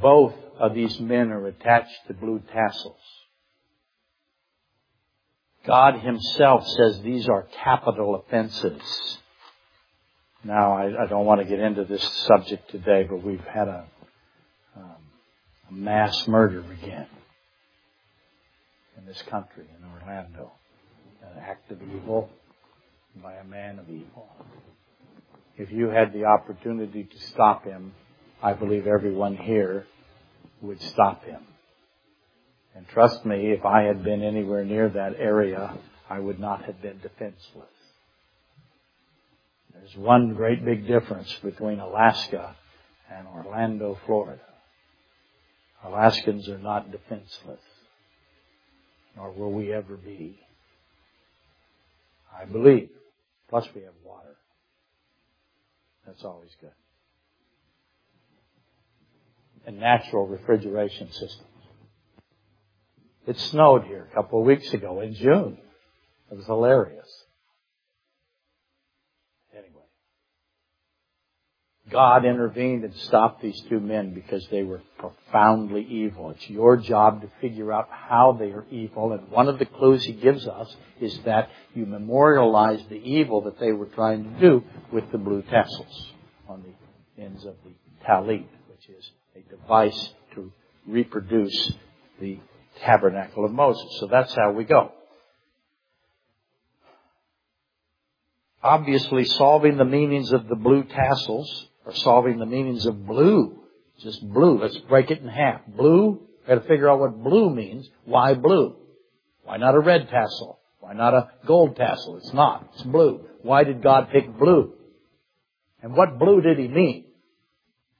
[0.00, 2.96] Both of these men are attached to blue tassels.
[5.66, 9.18] God himself says these are capital offenses.
[10.42, 13.84] Now, I, I don't want to get into this subject today, but we've had a
[15.70, 17.06] a mass murder again
[18.98, 20.52] in this country, in Orlando.
[21.22, 22.28] An act of evil
[23.22, 24.28] by a man of evil.
[25.56, 27.92] if you had the opportunity to stop him,
[28.42, 29.86] I believe everyone here
[30.62, 31.42] would stop him.
[32.74, 35.76] And trust me, if I had been anywhere near that area,
[36.08, 37.68] I would not have been defenseless.
[39.74, 42.56] There's one great big difference between Alaska
[43.12, 44.40] and Orlando, Florida.
[45.84, 47.60] Alaskans are not defenseless,
[49.16, 50.38] nor will we ever be.
[52.36, 52.90] I believe.
[53.48, 54.36] Plus we have water.
[56.06, 56.70] That's always good.
[59.66, 61.48] And natural refrigeration systems.
[63.26, 65.58] It snowed here a couple of weeks ago in June.
[66.30, 67.08] It was hilarious.
[69.52, 69.84] Anyway.
[71.90, 76.30] God intervened and stopped these two men because they were profoundly evil.
[76.30, 80.04] It's your job to figure out how they are evil, and one of the clues
[80.04, 84.64] he gives us is that you memorialize the evil that they were trying to do
[84.92, 86.12] with the blue tassels
[86.48, 87.72] on the ends of the
[88.06, 90.52] talit, which is a device to
[90.86, 91.72] reproduce
[92.20, 92.38] the
[92.82, 93.98] tabernacle of Moses.
[93.98, 94.92] So that's how we go.
[98.62, 103.60] Obviously, solving the meanings of the blue tassels, or solving the meanings of blue,
[104.02, 104.60] just blue.
[104.60, 105.60] Let's break it in half.
[105.66, 107.88] Blue, got to figure out what blue means.
[108.04, 108.76] Why blue?
[109.42, 110.58] Why not a red tassel?
[110.80, 112.16] Why not a gold tassel?
[112.18, 112.70] It's not.
[112.74, 113.26] It's blue.
[113.42, 114.74] Why did God pick blue?
[115.82, 117.06] And what blue did He mean?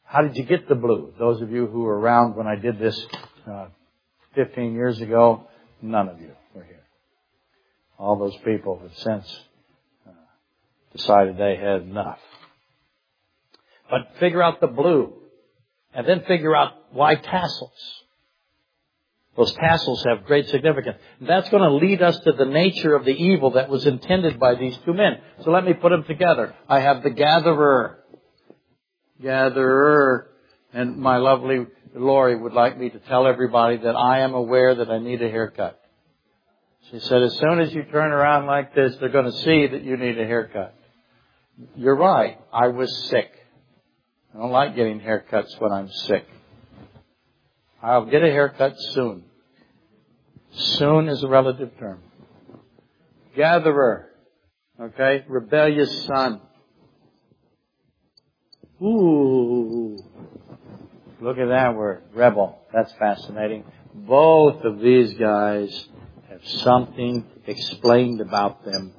[0.04, 1.14] How did you get the blue?
[1.18, 3.00] Those of you who were around when I did this
[3.50, 3.66] uh,
[4.34, 5.46] 15 years ago,
[5.80, 6.82] none of you were here.
[7.98, 9.40] All those people have since
[10.06, 10.12] uh,
[10.92, 12.18] decided they had enough.
[13.90, 15.14] But figure out the blue.
[15.92, 18.00] And then figure out why tassels.
[19.36, 20.98] Those tassels have great significance.
[21.18, 24.38] And that's going to lead us to the nature of the evil that was intended
[24.38, 25.20] by these two men.
[25.44, 26.54] So let me put them together.
[26.68, 27.98] I have the gatherer.
[29.22, 30.30] Gatherer.
[30.72, 34.90] And my lovely Lori would like me to tell everybody that I am aware that
[34.90, 35.80] I need a haircut.
[36.90, 39.82] She said, as soon as you turn around like this, they're going to see that
[39.82, 40.74] you need a haircut.
[41.76, 42.38] You're right.
[42.52, 43.30] I was sick.
[44.34, 46.24] I don't like getting haircuts when I'm sick.
[47.82, 49.24] I'll get a haircut soon.
[50.52, 52.00] Soon is a relative term.
[53.36, 54.08] Gatherer.
[54.80, 55.24] Okay?
[55.28, 56.40] Rebellious son.
[58.82, 59.96] Ooh.
[61.20, 62.58] Look at that word, rebel.
[62.72, 63.64] That's fascinating.
[63.94, 65.88] Both of these guys
[66.30, 68.94] have something explained about them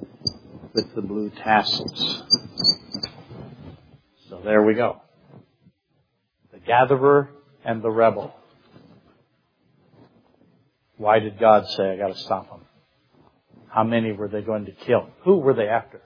[0.74, 2.22] with the blue tassels.
[4.28, 5.00] So there we go.
[6.62, 7.30] The gatherer
[7.64, 8.34] and the rebel.
[10.96, 12.60] Why did God say, I gotta stop them?
[13.68, 15.08] How many were they going to kill?
[15.24, 16.02] Who were they after?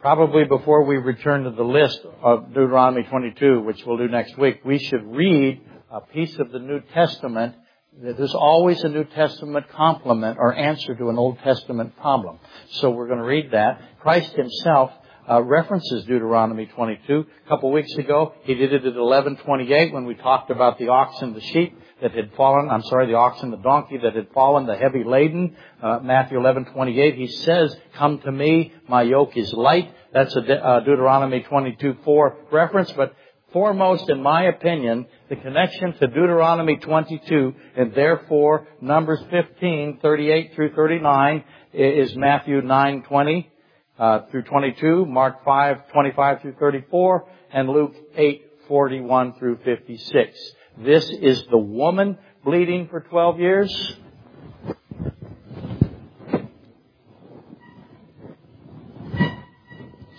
[0.00, 4.60] Probably before we return to the list of Deuteronomy 22, which we'll do next week,
[4.64, 7.56] we should read a piece of the New Testament.
[8.00, 12.38] There's always a New Testament complement or answer to an Old Testament problem.
[12.70, 13.80] So we're going to read that.
[14.00, 14.92] Christ himself
[15.30, 17.26] uh, references Deuteronomy 22.
[17.44, 21.20] A couple weeks ago, he did it at 11:28 when we talked about the ox
[21.22, 22.70] and the sheep that had fallen.
[22.70, 25.56] I'm sorry, the ox and the donkey that had fallen, the heavy laden.
[25.82, 27.14] Uh, Matthew 11:28.
[27.16, 32.36] He says, "Come to me, my yoke is light." That's a De- uh, Deuteronomy 22:4
[32.50, 33.14] reference, but
[33.52, 41.44] foremost, in my opinion, the connection to Deuteronomy 22 and therefore Numbers 15:38 through 39
[41.72, 43.50] is Matthew 9:20
[43.98, 50.54] uh, through 22, Mark 5:25 through 34, and Luke 8:41 through 56.
[50.78, 53.96] This is the woman bleeding for 12 years.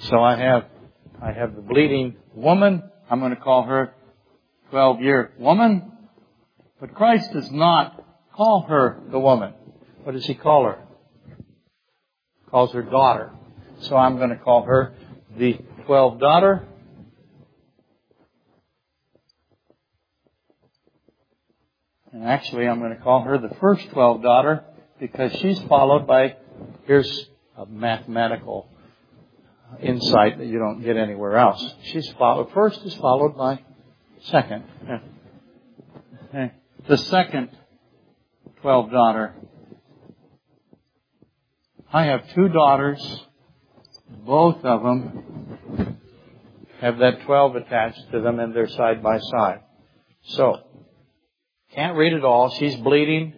[0.02, 0.66] So I have,
[1.22, 2.84] I have the bleeding woman.
[3.10, 3.94] I'm going to call her
[4.72, 5.92] 12 year woman.
[6.80, 8.04] But Christ does not
[8.34, 9.54] call her the woman.
[10.04, 10.80] What does he call her?
[11.38, 13.32] He calls her daughter.
[13.82, 14.94] So I'm going to call her
[15.38, 16.68] the 12 daughter.
[22.12, 24.64] And actually, I'm going to call her the first 12 daughter
[25.00, 26.36] because she's followed by,
[26.86, 28.68] here's a mathematical
[29.82, 31.64] insight that you don't get anywhere else.
[31.84, 33.60] She's followed, first is followed by
[34.24, 34.64] second.
[36.88, 37.50] The second
[38.62, 39.36] 12 daughter.
[41.92, 43.24] I have two daughters.
[44.26, 45.97] Both of them
[46.82, 49.62] have that 12 attached to them and they're side by side.
[50.24, 50.57] So,
[51.74, 52.49] can't read it all.
[52.51, 53.34] She's bleeding.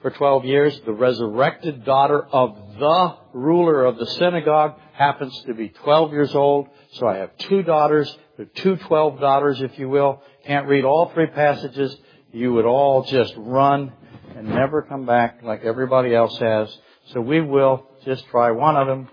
[0.00, 0.80] for 12 years.
[0.86, 6.68] The resurrected daughter of the ruler of the synagogue happens to be 12 years old.
[6.92, 8.16] So I have two daughters.
[8.36, 10.22] They're two 12 daughters, if you will.
[10.46, 11.96] Can't read all three passages.
[12.32, 13.92] You would all just run
[14.36, 16.76] and never come back like everybody else has.
[17.12, 19.08] So we will just try one of them,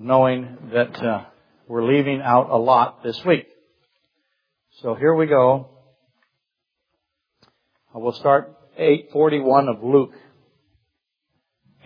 [0.00, 1.24] knowing that uh,
[1.68, 3.46] we're leaving out a lot this week.
[4.82, 5.68] So here we go.
[7.94, 10.12] I will start 841 of Luke.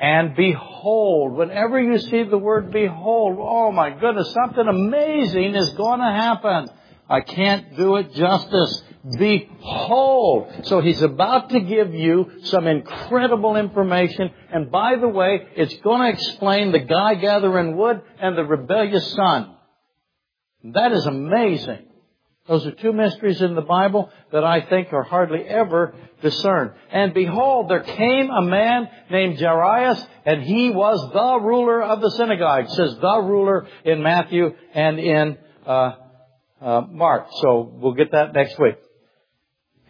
[0.01, 6.01] And behold, whenever you see the word behold, oh my goodness, something amazing is going
[6.01, 6.69] to happen.
[7.09, 8.83] I can't do it justice.
[9.19, 10.51] Behold.
[10.65, 14.31] So he's about to give you some incredible information.
[14.51, 19.13] And by the way, it's going to explain the guy gathering wood and the rebellious
[19.13, 19.57] son.
[20.65, 21.87] That is amazing.
[22.49, 26.73] Those are two mysteries in the Bible that I think are hardly ever discerned.
[26.91, 32.11] And behold, there came a man named Jairus, and he was the ruler of the
[32.11, 32.65] synagogue.
[32.65, 35.93] It says the ruler in Matthew and in uh,
[36.61, 37.29] uh, Mark.
[37.43, 38.77] So we'll get that next week.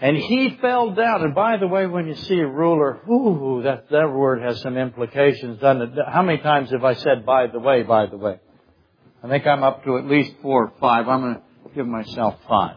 [0.05, 1.23] And he fell down.
[1.23, 4.77] And by the way, when you see a ruler, ooh, that, that word has some
[4.77, 5.63] implications?
[5.63, 8.39] How many times have I said, by the way, by the way?
[9.23, 11.09] I think I'm up to at least four or five.
[11.09, 11.41] I'm going to
[11.75, 12.77] give myself five.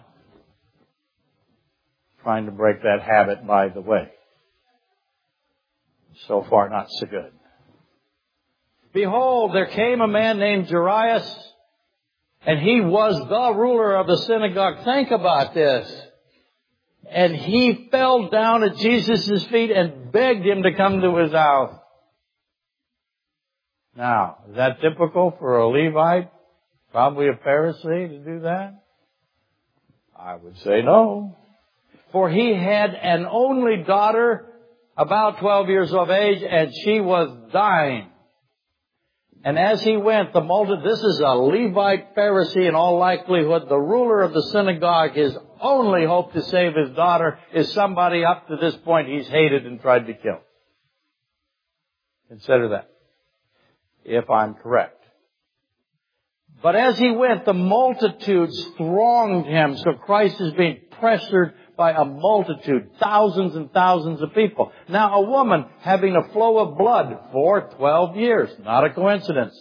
[2.24, 4.10] Trying to break that habit, by the way.
[6.28, 7.34] So far, not so good.
[8.94, 11.30] Behold, there came a man named Jairus,
[12.46, 14.86] and he was the ruler of the synagogue.
[14.86, 16.07] Think about this.
[17.10, 21.76] And he fell down at Jesus' feet and begged him to come to his house.
[23.96, 26.32] Now, is that typical for a Levite?
[26.92, 28.84] Probably a Pharisee to do that?
[30.18, 31.36] I would say no.
[32.12, 34.46] For he had an only daughter,
[34.96, 38.10] about 12 years of age, and she was dying.
[39.44, 43.78] And as he went, the multitude, this is a Levite Pharisee in all likelihood, the
[43.78, 48.58] ruler of the synagogue, his only hope to save his daughter is somebody up to
[48.58, 50.40] this point he's hated and tried to kill.
[52.30, 52.90] Consider that.
[54.04, 55.04] If I'm correct.
[56.62, 62.04] But as he went, the multitudes thronged him, so Christ is being pressured by a
[62.04, 64.72] multitude, thousands and thousands of people.
[64.90, 69.54] Now a woman having a flow of blood for 12 years, not a coincidence.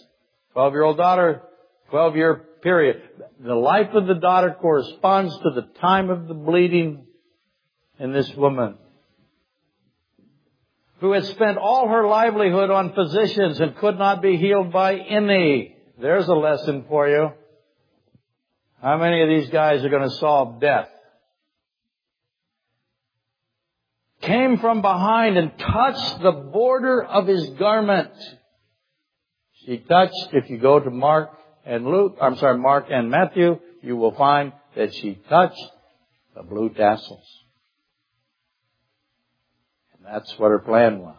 [0.53, 1.43] 12 year old daughter,
[1.91, 3.01] 12 year period.
[3.39, 7.05] The life of the daughter corresponds to the time of the bleeding
[7.97, 8.75] in this woman
[10.99, 15.77] who had spent all her livelihood on physicians and could not be healed by any.
[15.97, 17.31] There's a lesson for you.
[18.81, 20.89] How many of these guys are going to solve death?
[24.19, 28.11] Came from behind and touched the border of his garment.
[29.65, 31.36] She touched, if you go to Mark
[31.67, 35.61] and Luke, I'm sorry, Mark and Matthew, you will find that she touched
[36.33, 37.43] the blue tassels.
[39.93, 41.17] And that's what her plan was.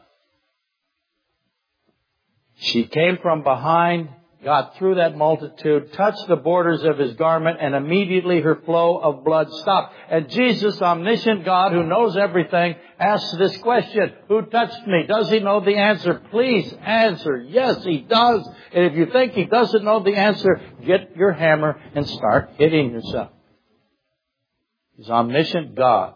[2.57, 4.09] She came from behind
[4.45, 9.25] got through that multitude, touched the borders of his garment, and immediately her flow of
[9.25, 9.95] blood stopped.
[10.09, 15.07] And Jesus, omniscient God who knows everything, asks this question, who touched me?
[15.09, 16.23] Does he know the answer?
[16.31, 17.37] Please answer.
[17.39, 18.49] Yes, he does.
[18.73, 22.93] And if you think he doesn't know the answer, get your hammer and start hitting
[22.93, 23.31] yourself.
[24.97, 26.15] He's omniscient God.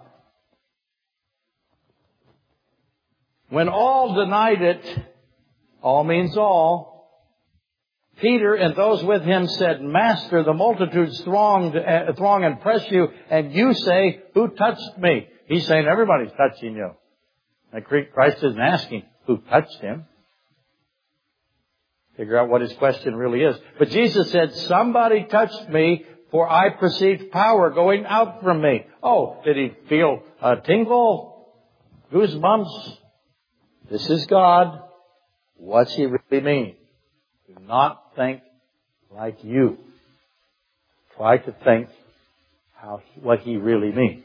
[3.49, 4.99] When all denied it,
[5.83, 6.91] all means all,
[8.21, 13.09] Peter and those with him said, Master, the multitudes thronged, uh, throng and press you,
[13.31, 15.27] and you say, who touched me?
[15.47, 16.91] He's saying everybody's touching you.
[17.73, 20.05] And Christ isn't asking who touched him.
[22.17, 23.57] Figure out what his question really is.
[23.79, 28.87] But Jesus said, somebody touched me, for I perceived power going out from me.
[29.03, 31.49] Oh, did he feel a tingle?
[32.13, 32.99] Goosebumps?
[33.91, 34.83] This is God.
[35.57, 36.77] What's he really mean?
[37.47, 38.43] Do not think
[39.11, 39.79] like you.
[41.17, 41.89] Try to think
[42.75, 44.25] how, what he really means.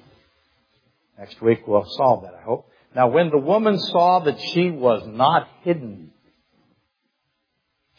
[1.18, 2.70] Next week we'll solve that, I hope.
[2.96, 6.12] Now when the woman saw that she was not hidden,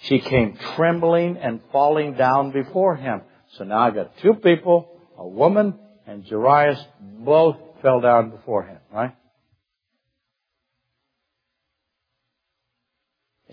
[0.03, 3.23] she came trembling and falling down before him.
[3.57, 5.75] So now I've got two people, a woman
[6.07, 9.15] and Jairus, both fell down before him, right?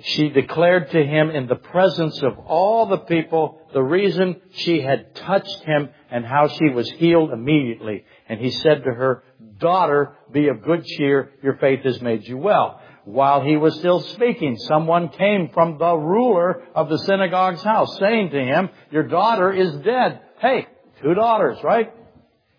[0.02, 5.16] She declared to him in the presence of all the people the reason she had
[5.16, 8.04] touched him and how she was healed immediately.
[8.28, 9.24] And he said to her,
[9.58, 12.82] daughter, be of good cheer, your faith has made you well.
[13.06, 18.32] While he was still speaking, someone came from the ruler of the synagogue's house saying
[18.32, 20.22] to him, your daughter is dead.
[20.40, 20.68] Hey,
[21.02, 21.94] two daughters, right?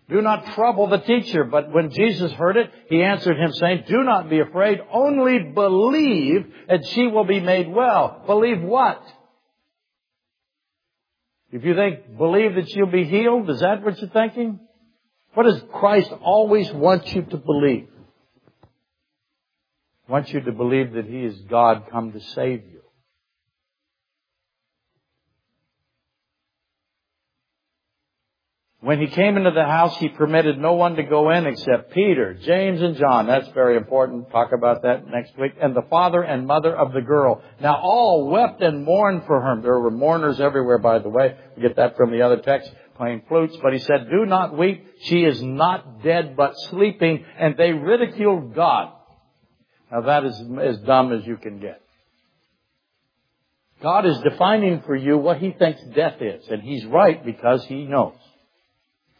[0.09, 1.43] Do not trouble the teacher.
[1.43, 6.45] But when Jesus heard it, he answered him saying, Do not be afraid, only believe
[6.69, 8.23] and she will be made well.
[8.25, 9.03] Believe what?
[11.51, 14.59] If you think, believe that she'll be healed, is that what you're thinking?
[15.33, 17.87] What does Christ always want you to believe?
[20.05, 22.76] He wants you to believe that He is God come to save you.
[28.79, 32.35] When he came into the house, he permitted no one to go in except Peter,
[32.35, 33.25] James, and John.
[33.25, 34.29] That's very important.
[34.29, 35.53] Talk about that next week.
[35.59, 37.41] And the father and mother of the girl.
[37.59, 39.59] Now all wept and mourned for her.
[39.63, 41.35] There were mourners everywhere, by the way.
[41.55, 43.57] We get that from the other text, playing flutes.
[43.63, 44.85] But he said, do not weep.
[45.01, 47.25] She is not dead, but sleeping.
[47.39, 48.93] And they ridiculed God.
[49.91, 51.81] Now that is as dumb as you can get.
[53.81, 56.47] God is defining for you what he thinks death is.
[56.47, 58.13] And he's right because he knows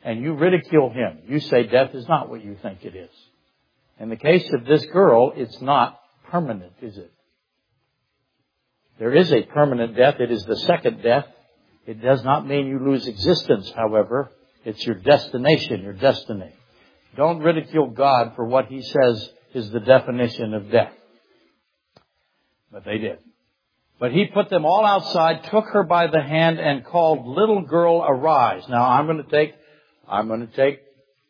[0.03, 1.19] and you ridicule him.
[1.27, 3.09] You say death is not what you think it is.
[3.99, 7.11] In the case of this girl, it's not permanent, is it?
[8.99, 10.15] There is a permanent death.
[10.19, 11.25] It is the second death.
[11.85, 14.31] It does not mean you lose existence, however.
[14.65, 16.51] It's your destination, your destiny.
[17.15, 20.93] Don't ridicule God for what He says is the definition of death.
[22.71, 23.19] But they did.
[23.99, 28.03] But he put them all outside, took her by the hand, and called, little girl,
[28.07, 28.63] arise.
[28.69, 29.55] Now I'm going to take
[30.09, 30.81] I'm going to take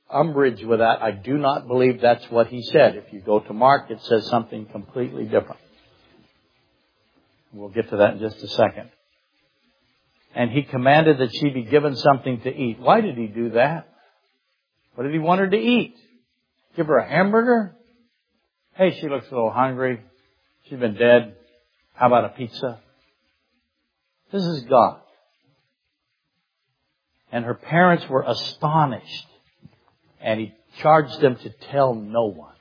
[0.09, 1.01] umbrage with that.
[1.01, 2.95] I do not believe that's what he said.
[2.95, 5.59] If you go to Mark, it says something completely different.
[7.53, 8.91] We'll get to that in just a second.
[10.35, 12.79] And he commanded that she be given something to eat.
[12.79, 13.89] Why did he do that?
[14.95, 15.95] What did he want her to eat?
[16.75, 17.75] Give her a hamburger?
[18.75, 20.01] Hey, she looks a little hungry.
[20.65, 21.35] She's been dead.
[21.93, 22.79] How about a pizza?
[24.31, 24.99] This is God
[27.31, 29.27] and her parents were astonished.
[30.19, 32.55] And he charged them to tell no one.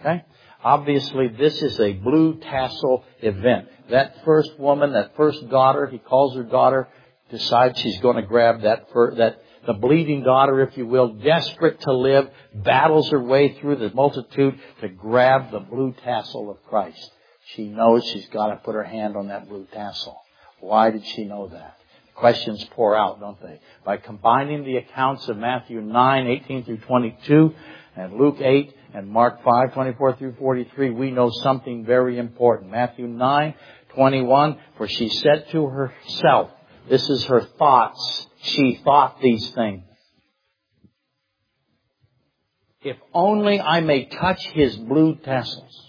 [0.00, 0.24] Okay?
[0.62, 3.68] Obviously, this is a blue tassel event.
[3.90, 6.88] That first woman, that first daughter, he calls her daughter,
[7.30, 11.80] decides she's going to grab that, fur that, the bleeding daughter, if you will, desperate
[11.82, 17.10] to live, battles her way through the multitude to grab the blue tassel of Christ.
[17.54, 20.20] She knows she's got to put her hand on that blue tassel.
[20.60, 21.78] Why did she know that?
[22.16, 23.60] Questions pour out, don't they?
[23.84, 27.54] By combining the accounts of Matthew 9, 18 through 22,
[27.96, 32.70] and Luke 8, and Mark 5, 24 through 43, we know something very important.
[32.70, 33.54] Matthew 9,
[33.94, 36.50] 21, for she said to herself,
[36.88, 38.26] this is her thoughts.
[38.42, 39.82] She thought these things.
[42.82, 45.85] If only I may touch his blue tassels.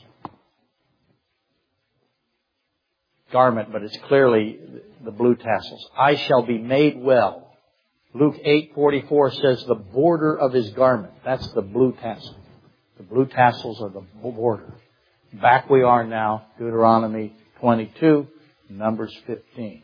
[3.31, 4.59] Garment, but it's clearly
[5.03, 5.89] the blue tassels.
[5.97, 7.51] I shall be made well.
[8.13, 11.13] Luke 8:44 says the border of his garment.
[11.25, 12.35] That's the blue tassel.
[12.97, 14.73] The blue tassels are the border.
[15.33, 18.27] Back we are now, Deuteronomy 22,
[18.69, 19.83] Numbers 15.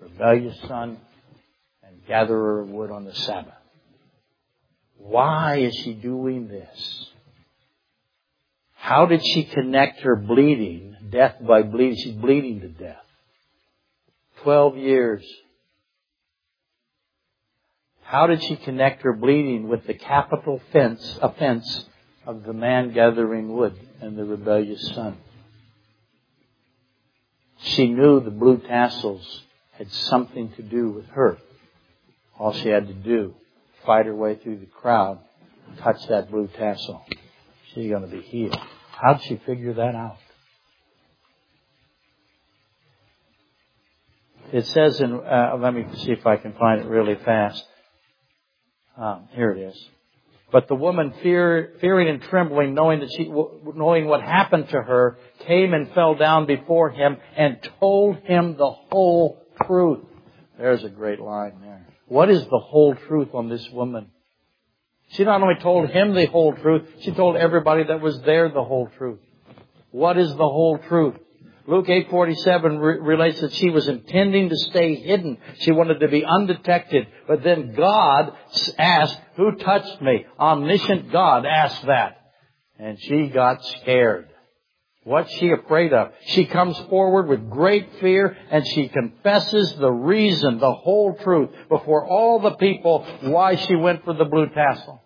[0.00, 0.98] Rebellious son
[1.82, 3.54] and gatherer of wood on the Sabbath.
[4.98, 7.06] Why is she doing this?
[8.84, 11.96] How did she connect her bleeding, death by bleeding?
[11.96, 13.02] She's bleeding to death.
[14.42, 15.24] 12 years.
[18.02, 21.86] How did she connect her bleeding with the capital fence, offense
[22.26, 25.16] of the man gathering wood and the rebellious son?
[27.60, 29.44] She knew the blue tassels
[29.78, 31.38] had something to do with her.
[32.38, 33.34] All she had to do,
[33.86, 35.20] fight her way through the crowd,
[35.78, 37.02] touch that blue tassel.
[37.72, 38.60] She's going to be healed.
[39.00, 40.18] How did she figure that out?
[44.52, 47.64] It says in, uh, let me see if I can find it really fast.
[48.96, 49.88] Um, here it is.
[50.52, 53.28] But the woman, fear, fearing and trembling, knowing that she,
[53.74, 58.70] knowing what happened to her, came and fell down before him and told him the
[58.70, 60.04] whole truth.
[60.56, 61.88] There's a great line there.
[62.06, 64.12] What is the whole truth on this woman?
[65.10, 68.64] She not only told him the whole truth, she told everybody that was there the
[68.64, 69.20] whole truth.
[69.90, 71.14] What is the whole truth?
[71.66, 75.38] Luke 8:47 re- relates that she was intending to stay hidden.
[75.60, 77.06] She wanted to be undetected.
[77.26, 78.34] But then God
[78.76, 82.20] asked, "Who touched me?" Omniscient God asked that,
[82.78, 84.28] and she got scared.
[85.04, 86.12] What's she afraid of?
[86.28, 92.06] She comes forward with great fear and she confesses the reason, the whole truth before
[92.06, 95.02] all the people why she went for the blue tassel.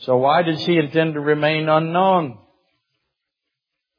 [0.00, 2.38] So why did she intend to remain unknown?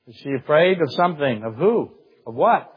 [0.08, 1.44] Is she afraid of something?
[1.44, 1.92] Of who?
[2.28, 2.72] Of what?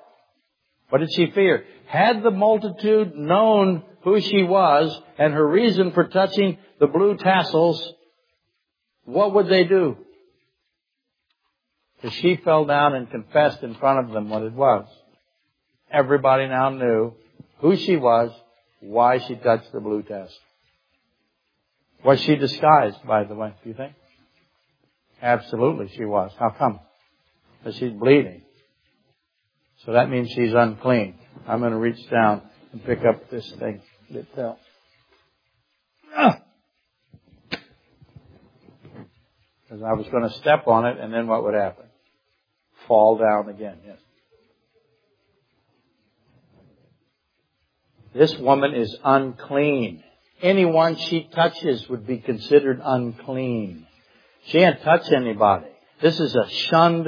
[0.91, 1.65] What did she fear?
[1.87, 7.95] Had the multitude known who she was and her reason for touching the blue tassels,
[9.09, 9.97] what would they do?
[11.97, 14.87] Because she fell down and confessed in front of them what it was.
[15.91, 17.15] Everybody now knew
[17.61, 18.31] who she was,
[18.81, 20.37] why she touched the blue tassel.
[22.05, 23.95] Was she disguised, by the way, do you think?
[25.23, 26.31] Absolutely she was.
[26.39, 26.79] How come?
[27.59, 28.43] Because she's bleeding.
[29.87, 31.15] So that means she's unclean.
[31.47, 32.43] I'm going to reach down
[32.73, 33.81] and pick up this thing
[34.11, 34.59] that fell.
[39.83, 41.85] I was going to step on it and then what would happen?
[42.87, 43.99] Fall down again, yes.
[48.15, 50.03] This woman is unclean.
[50.41, 53.87] Anyone she touches would be considered unclean.
[54.47, 55.67] She ain't touch anybody.
[56.01, 57.07] This is a shunned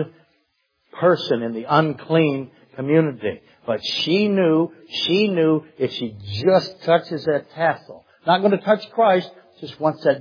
[0.93, 3.41] person in the unclean community.
[3.67, 8.91] But she knew, she knew if she just touches that tassel, not going to touch
[8.91, 10.21] Christ, just wants that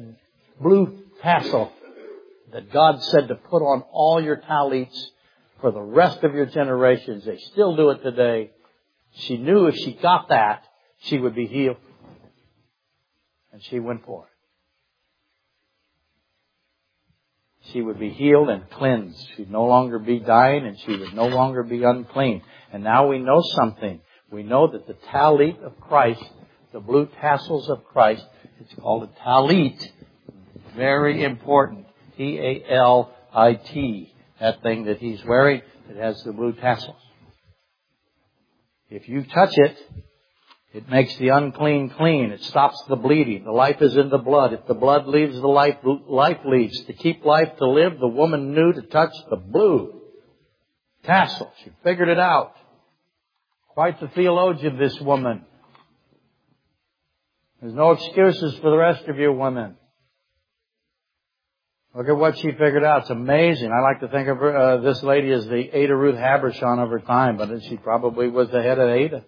[0.59, 1.71] blue tassel
[2.53, 5.11] that God said to put on all your talits
[5.61, 7.25] for the rest of your generations.
[7.25, 8.51] They still do it today.
[9.13, 10.63] She knew if she got that,
[11.03, 11.77] she would be healed.
[13.51, 14.29] And she went for it.
[17.71, 19.29] She would be healed and cleansed.
[19.35, 22.41] She'd no longer be dying and she would no longer be unclean.
[22.71, 24.01] And now we know something.
[24.31, 26.23] We know that the talit of Christ,
[26.71, 28.25] the blue tassels of Christ,
[28.59, 29.83] it's called a talit.
[30.75, 31.85] Very important.
[32.19, 34.13] T-A-L-I-T.
[34.41, 37.01] That thing that he's wearing, that has the blue tassels.
[38.89, 39.77] If you touch it,
[40.73, 42.31] it makes the unclean clean.
[42.31, 43.45] It stops the bleeding.
[43.45, 44.53] The life is in the blood.
[44.53, 46.79] If the blood leaves, the life, life leaves.
[46.85, 50.01] To keep life to live, the woman knew to touch the blue
[51.03, 51.51] tassel.
[51.63, 52.53] She figured it out.
[53.69, 55.45] Quite the theologian, this woman.
[57.61, 59.75] There's no excuses for the rest of you women.
[61.95, 63.01] Look at what she figured out.
[63.01, 63.71] It's amazing.
[63.71, 66.89] I like to think of her, uh, this lady as the Ada Ruth Habershon of
[66.89, 69.25] her time, but she probably was the head of Ada.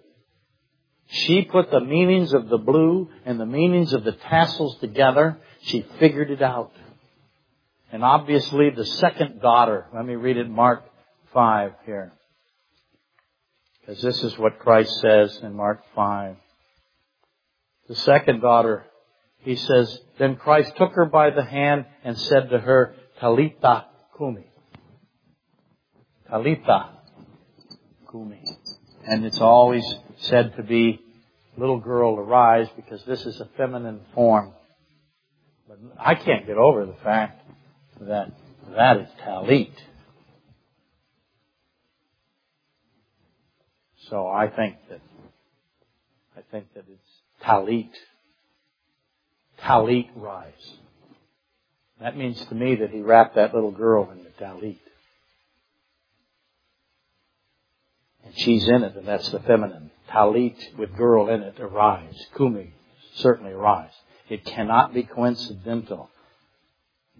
[1.08, 5.38] She put the meanings of the blue and the meanings of the tassels together.
[5.62, 6.72] She figured it out.
[7.90, 10.84] And obviously the second daughter, let me read it Mark
[11.34, 12.12] 5 here.
[13.80, 16.36] Because this is what Christ says in Mark 5.
[17.88, 18.86] The second daughter,
[19.42, 23.86] he says, Then Christ took her by the hand and said to her, Talitha
[24.16, 24.46] kumi.
[26.28, 26.90] Talitha
[28.10, 28.42] kumi.
[29.04, 29.84] And it's always
[30.18, 31.00] said to be
[31.56, 34.52] little girl arise because this is a feminine form.
[35.68, 37.42] But I can't get over the fact
[38.00, 38.32] that
[38.76, 39.72] that is talit.
[44.08, 45.00] So I think that
[46.36, 47.90] I think that it's talit.
[49.62, 50.52] Talit rise.
[52.00, 54.78] That means to me that he wrapped that little girl in the talit.
[58.24, 59.90] And she's in it, and that's the feminine.
[60.10, 62.26] Talit with girl in it, arise.
[62.36, 62.74] Kumi,
[63.14, 63.92] certainly arise.
[64.28, 66.10] It cannot be coincidental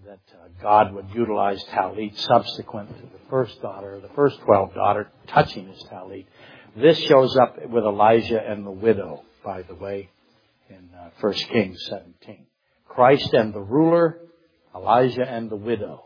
[0.04, 5.10] that uh, God would utilize talit subsequent to the first daughter, the first twelve daughter,
[5.28, 6.26] touching his talit.
[6.76, 10.08] This shows up with Elijah and the widow, by the way,
[10.72, 12.46] in uh, 1 Kings 17.
[12.88, 14.18] Christ and the ruler,
[14.74, 16.04] Elijah and the widow.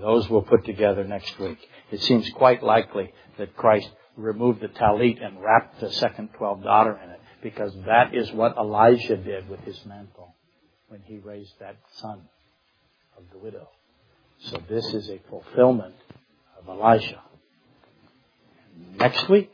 [0.00, 1.58] Those we'll put together next week.
[1.90, 6.98] It seems quite likely that Christ removed the talit and wrapped the second twelve daughter
[7.02, 10.34] in it, because that is what Elijah did with his mantle
[10.88, 12.22] when he raised that son
[13.16, 13.68] of the widow.
[14.40, 15.94] So this is a fulfillment
[16.58, 17.20] of Elijah.
[18.96, 19.52] Next week,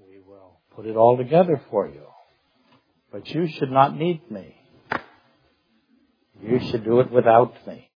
[0.00, 2.02] we will put it all together for you.
[3.10, 4.54] But you should not need me.
[6.42, 7.86] You should do it without me.